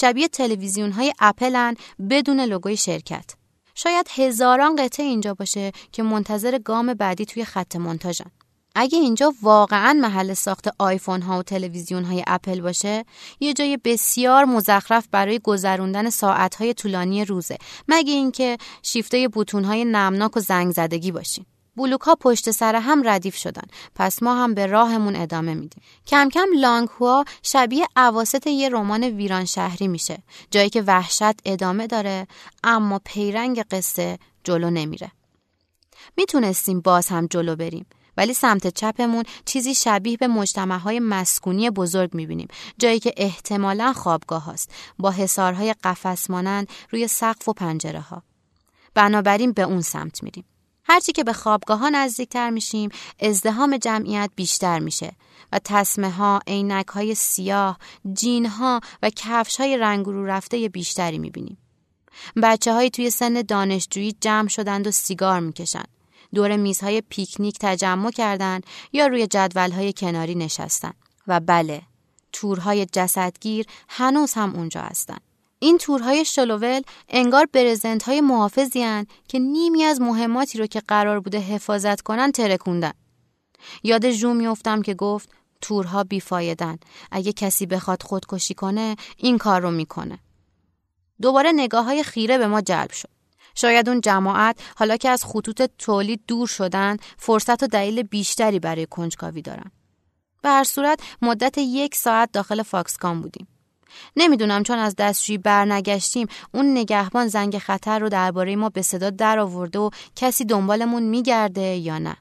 شبیه 0.00 0.28
تلویزیون 0.28 0.92
های 0.92 1.12
اپلن 1.18 1.74
بدون 2.10 2.40
لوگوی 2.40 2.76
شرکت. 2.76 3.34
شاید 3.74 4.06
هزاران 4.14 4.76
قطعه 4.76 5.06
اینجا 5.06 5.34
باشه 5.34 5.72
که 5.92 6.02
منتظر 6.02 6.58
گام 6.58 6.94
بعدی 6.94 7.24
توی 7.24 7.44
خط 7.44 7.76
منتاجن. 7.76 8.30
اگه 8.74 8.98
اینجا 8.98 9.34
واقعا 9.42 9.92
محل 9.92 10.34
ساخت 10.34 10.68
آیفون 10.78 11.22
ها 11.22 11.38
و 11.38 11.42
تلویزیون 11.42 12.04
های 12.04 12.24
اپل 12.26 12.60
باشه 12.60 13.04
یه 13.40 13.54
جای 13.54 13.78
بسیار 13.84 14.44
مزخرف 14.44 15.08
برای 15.10 15.38
گذروندن 15.38 16.10
ساعت 16.10 16.54
های 16.54 16.74
طولانی 16.74 17.24
روزه 17.24 17.58
مگه 17.88 18.12
اینکه 18.12 18.58
شیفته 18.82 19.28
بوتون 19.28 19.64
های 19.64 19.84
نمناک 19.84 20.36
و 20.36 20.40
زنگ 20.40 20.72
زدگی 20.72 21.12
باشین 21.12 21.46
بلوک 21.78 22.00
ها 22.00 22.14
پشت 22.14 22.50
سر 22.50 22.76
هم 22.76 23.08
ردیف 23.08 23.36
شدن. 23.36 23.62
پس 23.94 24.22
ما 24.22 24.34
هم 24.34 24.54
به 24.54 24.66
راهمون 24.66 25.16
ادامه 25.16 25.54
میدیم. 25.54 25.82
کم 26.06 26.28
کم 26.28 26.46
لانگ 26.60 26.88
هوا 27.00 27.24
شبیه 27.42 27.86
عواست 27.96 28.46
یه 28.46 28.68
رمان 28.68 29.04
ویران 29.04 29.44
شهری 29.44 29.88
میشه. 29.88 30.22
جایی 30.50 30.70
که 30.70 30.82
وحشت 30.82 31.40
ادامه 31.44 31.86
داره 31.86 32.26
اما 32.64 33.00
پیرنگ 33.04 33.60
قصه 33.70 34.18
جلو 34.44 34.70
نمیره. 34.70 35.12
می‌تونستیم 36.16 36.80
باز 36.80 37.08
هم 37.08 37.26
جلو 37.26 37.56
بریم 37.56 37.86
ولی 38.16 38.34
سمت 38.34 38.66
چپمون 38.66 39.24
چیزی 39.44 39.74
شبیه 39.74 40.16
به 40.16 40.28
مجتمع 40.28 40.78
های 40.78 41.00
مسکونی 41.00 41.70
بزرگ 41.70 42.14
می‌بینیم. 42.14 42.48
جایی 42.78 43.00
که 43.00 43.14
احتمالا 43.16 43.92
خوابگاه 43.92 44.44
هاست. 44.44 44.70
با 44.98 45.10
حسارهای 45.10 45.74
قفس 45.84 46.30
مانند 46.30 46.68
روی 46.90 47.08
سقف 47.08 47.48
و 47.48 47.52
پنجره 47.52 48.00
ها 48.00 48.22
بنابراین 48.94 49.52
به 49.52 49.62
اون 49.62 49.80
سمت 49.80 50.22
میریم. 50.22 50.44
هرچی 50.88 51.12
که 51.12 51.24
به 51.24 51.32
خوابگاه 51.32 51.78
ها 51.78 51.88
نزدیکتر 51.88 52.50
میشیم 52.50 52.90
ازدهام 53.20 53.76
جمعیت 53.76 54.30
بیشتر 54.36 54.78
میشه 54.78 55.12
و 55.52 55.60
تسمه 55.64 56.10
ها، 56.10 56.40
عینک 56.46 56.86
های 56.86 57.14
سیاه، 57.14 57.78
جین 58.12 58.46
ها 58.46 58.80
و 59.02 59.10
کفش 59.10 59.56
های 59.56 59.76
رنگ 59.76 60.06
رو 60.06 60.26
رفته 60.26 60.68
بیشتری 60.68 61.18
می‌بینیم. 61.18 61.58
بچه 62.42 62.72
های 62.72 62.90
توی 62.90 63.10
سن 63.10 63.32
دانشجویی 63.32 64.16
جمع 64.20 64.48
شدند 64.48 64.86
و 64.86 64.90
سیگار 64.90 65.40
می‌کشند. 65.40 65.88
دور 66.34 66.56
میزهای 66.56 67.00
پیکنیک 67.00 67.58
تجمع 67.60 68.10
کردند 68.10 68.66
یا 68.92 69.06
روی 69.06 69.26
جدولهای 69.26 69.92
کناری 69.92 70.34
نشستن 70.34 70.92
و 71.26 71.40
بله 71.40 71.82
تورهای 72.32 72.86
جسدگیر 72.86 73.66
هنوز 73.88 74.34
هم 74.34 74.54
اونجا 74.54 74.80
هستند. 74.80 75.27
این 75.58 75.78
تورهای 75.78 76.24
شلوول 76.24 76.80
انگار 77.08 77.46
برزنت 77.52 78.02
های 78.02 78.20
محافظی 78.20 78.82
هن 78.82 79.06
که 79.28 79.38
نیمی 79.38 79.84
از 79.84 80.00
مهماتی 80.00 80.58
رو 80.58 80.66
که 80.66 80.80
قرار 80.80 81.20
بوده 81.20 81.38
حفاظت 81.38 82.00
کنن 82.00 82.32
ترکوندن. 82.32 82.92
یاد 83.82 84.10
جو 84.10 84.34
میافتم 84.34 84.82
که 84.82 84.94
گفت 84.94 85.30
تورها 85.60 86.04
بیفایدن. 86.04 86.78
اگه 87.10 87.32
کسی 87.32 87.66
بخواد 87.66 88.02
خودکشی 88.02 88.54
کنه 88.54 88.96
این 89.16 89.38
کار 89.38 89.60
رو 89.60 89.70
می‌کنه. 89.70 90.18
دوباره 91.22 91.52
نگاه 91.52 91.84
های 91.84 92.02
خیره 92.02 92.38
به 92.38 92.46
ما 92.46 92.60
جلب 92.60 92.90
شد. 92.90 93.08
شاید 93.54 93.88
اون 93.88 94.00
جماعت 94.00 94.60
حالا 94.76 94.96
که 94.96 95.08
از 95.08 95.24
خطوط 95.24 95.62
تولید 95.78 96.20
دور 96.26 96.46
شدن 96.46 96.96
فرصت 97.16 97.62
و 97.62 97.66
دلیل 97.66 98.02
بیشتری 98.02 98.58
برای 98.58 98.86
کنجکاوی 98.86 99.42
دارن. 99.42 99.70
به 100.42 100.48
هر 100.48 100.64
صورت 100.64 101.00
مدت 101.22 101.58
یک 101.58 101.94
ساعت 101.94 102.32
داخل 102.32 102.62
فاکسکان 102.62 103.22
بودیم. 103.22 103.48
نمی‌دونم 104.16 104.62
چون 104.62 104.78
از 104.78 104.96
دستشویی 104.96 105.38
برنگشتیم 105.38 106.26
اون 106.54 106.72
نگهبان 106.72 107.28
زنگ 107.28 107.58
خطر 107.58 107.98
رو 107.98 108.08
درباره 108.08 108.56
ما 108.56 108.68
به 108.68 108.82
صدا 108.82 109.10
در 109.10 109.38
آورده 109.38 109.78
و 109.78 109.90
کسی 110.16 110.44
دنبالمون 110.44 111.02
میگرده 111.02 111.76
یا 111.76 111.98
نه. 111.98 112.16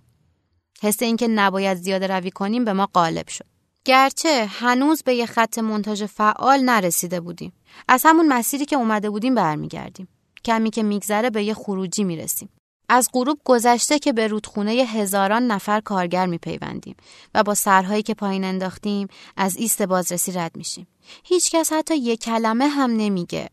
حس 0.82 1.02
اینکه 1.02 1.28
نباید 1.28 1.78
زیاده 1.78 2.08
روی 2.08 2.32
کنیم 2.32 2.66
به 2.66 2.74
ما 2.74 2.86
غالب 2.94 3.28
شد. 3.28 3.46
گرچه 3.86 4.46
هنوز 4.46 5.04
به 5.04 5.16
یه 5.16 5.26
خط 5.26 5.60
منتاج 5.60 6.06
فعال 6.06 6.60
نرسیده 6.62 7.20
بودیم. 7.20 7.54
از 7.88 8.02
همون 8.06 8.28
مسیری 8.28 8.66
که 8.66 8.76
اومده 8.76 9.10
بودیم 9.10 9.36
برمیگردیم. 9.36 10.08
کمی 10.46 10.70
که 10.70 10.84
میگذره 10.84 11.30
به 11.30 11.44
یه 11.44 11.54
خروجی 11.54 12.04
می‌رسیم. 12.04 12.50
از 12.90 13.10
غروب 13.14 13.40
گذشته 13.44 14.00
که 14.00 14.14
به 14.14 14.28
رودخونه 14.28 14.72
هزاران 14.72 15.48
نفر 15.48 15.80
کارگر 15.80 16.26
میپیوندیم 16.26 16.96
و 17.34 17.44
با 17.44 17.54
سرهایی 17.54 18.04
که 18.04 18.14
پایین 18.14 18.44
انداختیم 18.44 19.08
از 19.38 19.58
ایست 19.58 19.82
بازرسی 19.82 20.32
رد 20.32 20.58
میشیم. 20.58 20.88
هیچکس 21.24 21.74
حتی 21.74 21.98
یک 21.98 22.20
کلمه 22.20 22.68
هم 22.68 22.92
نمیگه. 22.92 23.50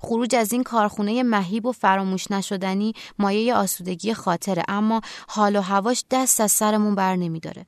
خروج 0.00 0.34
از 0.34 0.52
این 0.52 0.62
کارخونه 0.62 1.22
مهیب 1.22 1.66
و 1.66 1.72
فراموش 1.72 2.30
نشدنی 2.30 2.92
مایه 3.18 3.54
آسودگی 3.54 4.14
خاطره 4.14 4.62
اما 4.68 5.00
حال 5.28 5.56
و 5.56 5.60
هواش 5.60 6.04
دست 6.10 6.40
از 6.40 6.52
سرمون 6.52 6.94
بر 6.94 7.16
نمیداره. 7.16 7.66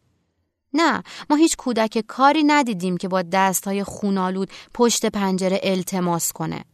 نه 0.74 1.02
ما 1.30 1.36
هیچ 1.36 1.56
کودک 1.56 2.04
کاری 2.06 2.44
ندیدیم 2.44 2.96
که 2.96 3.08
با 3.08 3.22
دستهای 3.22 3.84
خونالود 3.84 4.50
پشت 4.74 5.06
پنجره 5.06 5.60
التماس 5.62 6.32
کنه. 6.32 6.64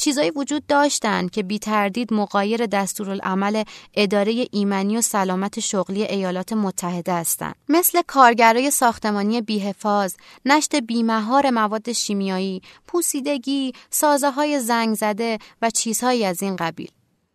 چیزایی 0.00 0.30
وجود 0.30 0.66
داشتند 0.66 1.30
که 1.30 1.42
بی 1.42 1.58
تردید 1.58 2.14
مقایر 2.14 2.66
دستورالعمل 2.66 3.64
اداره 3.94 4.46
ایمنی 4.50 4.96
و 4.96 5.00
سلامت 5.00 5.60
شغلی 5.60 6.02
ایالات 6.02 6.52
متحده 6.52 7.12
هستند 7.12 7.54
مثل 7.68 8.02
کارگرای 8.06 8.70
ساختمانی 8.70 9.40
بیحفاظ 9.40 10.14
نشت 10.44 10.76
بیمهار 10.76 11.50
مواد 11.50 11.92
شیمیایی 11.92 12.62
پوسیدگی 12.86 13.72
سازه 13.90 14.30
های 14.30 14.60
زنگ 14.60 14.94
زده 14.94 15.38
و 15.62 15.70
چیزهایی 15.70 16.24
از 16.24 16.42
این 16.42 16.56
قبیل. 16.56 16.90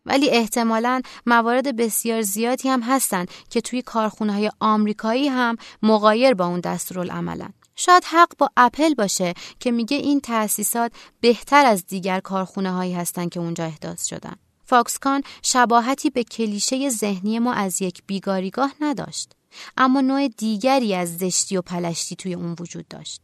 ولی 0.06 0.30
احتمالا 0.30 1.02
موارد 1.26 1.76
بسیار 1.76 2.22
زیادی 2.22 2.70
هم 2.70 2.82
هستند 2.82 3.32
که 3.50 3.62
توی 3.62 3.82
کارخونه 3.82 4.34
های 4.34 4.52
آمریکایی 4.60 5.28
هم 5.28 5.56
مقایر 5.84 6.34
با 6.34 6.46
اون 6.46 6.60
دستورالعملن. 6.60 7.54
شاید 7.76 8.04
حق 8.06 8.38
با 8.38 8.50
اپل 8.58 8.94
باشه 8.94 9.34
که 9.60 9.72
میگه 9.72 9.98
این 9.98 10.22
تأسیسات 10.22 10.92
بهتر 11.22 11.66
از 11.66 11.86
دیگر 11.86 12.20
کارخونه 12.20 12.72
هایی 12.72 12.94
هستن 12.94 13.30
که 13.30 13.40
اونجا 13.40 13.66
احداث 13.66 14.06
شدن. 14.06 14.36
فاکسکان 14.66 15.24
شباهتی 15.42 16.10
به 16.10 16.24
کلیشه 16.24 16.90
ذهنی 16.90 17.40
ما 17.40 17.54
از 17.54 17.82
یک 17.82 18.04
بیگاریگاه 18.08 18.74
نداشت. 18.82 19.32
اما 19.78 20.02
نوع 20.02 20.28
دیگری 20.28 20.96
از 20.96 21.18
زشتی 21.18 21.58
و 21.58 21.62
پلشتی 21.62 22.16
توی 22.16 22.34
اون 22.34 22.56
وجود 22.60 22.88
داشت. 22.88 23.22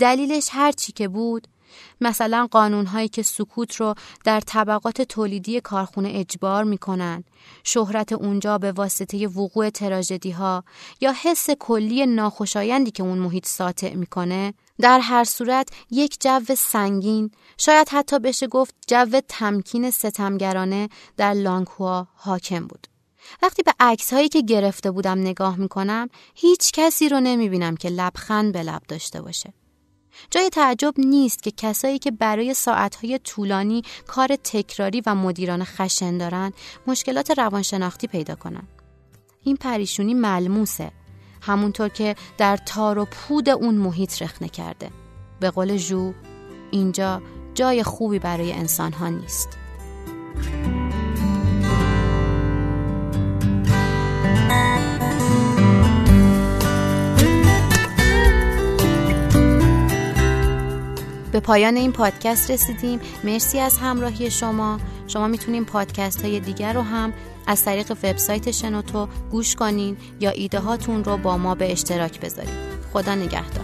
دلیلش 0.00 0.48
هر 0.52 0.72
چی 0.72 0.92
که 0.92 1.08
بود 1.08 1.48
مثلا 2.00 2.48
قانون 2.50 2.86
هایی 2.86 3.08
که 3.08 3.22
سکوت 3.22 3.76
رو 3.76 3.94
در 4.24 4.40
طبقات 4.40 5.02
تولیدی 5.02 5.60
کارخونه 5.60 6.10
اجبار 6.12 6.64
می‌کنن 6.64 7.24
شهرت 7.64 8.12
اونجا 8.12 8.58
به 8.58 8.72
واسطه 8.72 9.26
وقوع 9.26 9.70
تراژدی 9.70 10.30
ها 10.30 10.64
یا 11.00 11.14
حس 11.22 11.50
کلی 11.50 12.06
ناخوشایندی 12.06 12.90
که 12.90 13.02
اون 13.02 13.18
محیط 13.18 13.46
ساطع 13.46 13.94
می‌کنه 13.94 14.54
در 14.80 15.00
هر 15.00 15.24
صورت 15.24 15.68
یک 15.90 16.16
جو 16.20 16.54
سنگین 16.58 17.30
شاید 17.58 17.88
حتی 17.88 18.18
بشه 18.18 18.46
گفت 18.46 18.74
جو 18.86 19.20
تمکین 19.28 19.90
ستمگرانه 19.90 20.88
در 21.16 21.32
لانگهوا 21.32 22.06
حاکم 22.14 22.66
بود 22.66 22.86
وقتی 23.42 23.62
به 23.62 23.72
عکس 23.80 24.12
هایی 24.12 24.28
که 24.28 24.42
گرفته 24.42 24.90
بودم 24.90 25.18
نگاه 25.18 25.56
می‌کنم 25.56 26.08
هیچ 26.34 26.72
کسی 26.72 27.08
رو 27.08 27.20
نمی‌بینم 27.20 27.76
که 27.76 27.88
لبخند 27.88 28.52
به 28.52 28.62
لب 28.62 28.82
داشته 28.88 29.22
باشه. 29.22 29.52
جای 30.30 30.50
تعجب 30.50 30.94
نیست 30.98 31.42
که 31.42 31.50
کسایی 31.50 31.98
که 31.98 32.10
برای 32.10 32.54
ساعتهای 32.54 33.18
طولانی 33.18 33.82
کار 34.06 34.36
تکراری 34.36 35.02
و 35.06 35.14
مدیران 35.14 35.64
خشن 35.64 36.18
دارن 36.18 36.52
مشکلات 36.86 37.38
روانشناختی 37.38 38.06
پیدا 38.06 38.34
کنن. 38.34 38.68
این 39.42 39.56
پریشونی 39.56 40.14
ملموسه 40.14 40.92
همونطور 41.40 41.88
که 41.88 42.16
در 42.38 42.56
تار 42.56 42.98
و 42.98 43.04
پود 43.04 43.48
اون 43.48 43.74
محیط 43.74 44.22
رخنه 44.22 44.48
کرده. 44.48 44.90
به 45.40 45.50
قول 45.50 45.76
جو 45.76 46.12
اینجا 46.70 47.22
جای 47.54 47.82
خوبی 47.82 48.18
برای 48.18 48.52
انسان 48.52 48.92
ها 48.92 49.08
نیست. 49.08 49.48
پایان 61.44 61.76
این 61.76 61.92
پادکست 61.92 62.50
رسیدیم. 62.50 63.00
مرسی 63.24 63.58
از 63.58 63.78
همراهی 63.78 64.30
شما. 64.30 64.78
شما 65.06 65.28
می‌تونین 65.28 65.64
پادکست 65.64 66.24
های 66.24 66.40
دیگر 66.40 66.72
رو 66.72 66.82
هم 66.82 67.12
از 67.46 67.64
طریق 67.64 67.90
وبسایت 67.90 68.50
شنوتو 68.50 69.08
گوش 69.30 69.54
کنین 69.54 69.96
یا 70.20 70.30
ایده 70.30 70.58
هاتون 70.58 71.04
رو 71.04 71.16
با 71.16 71.36
ما 71.36 71.54
به 71.54 71.72
اشتراک 71.72 72.20
بذارید 72.20 72.54
خدا 72.92 73.14
نگهدار. 73.14 73.63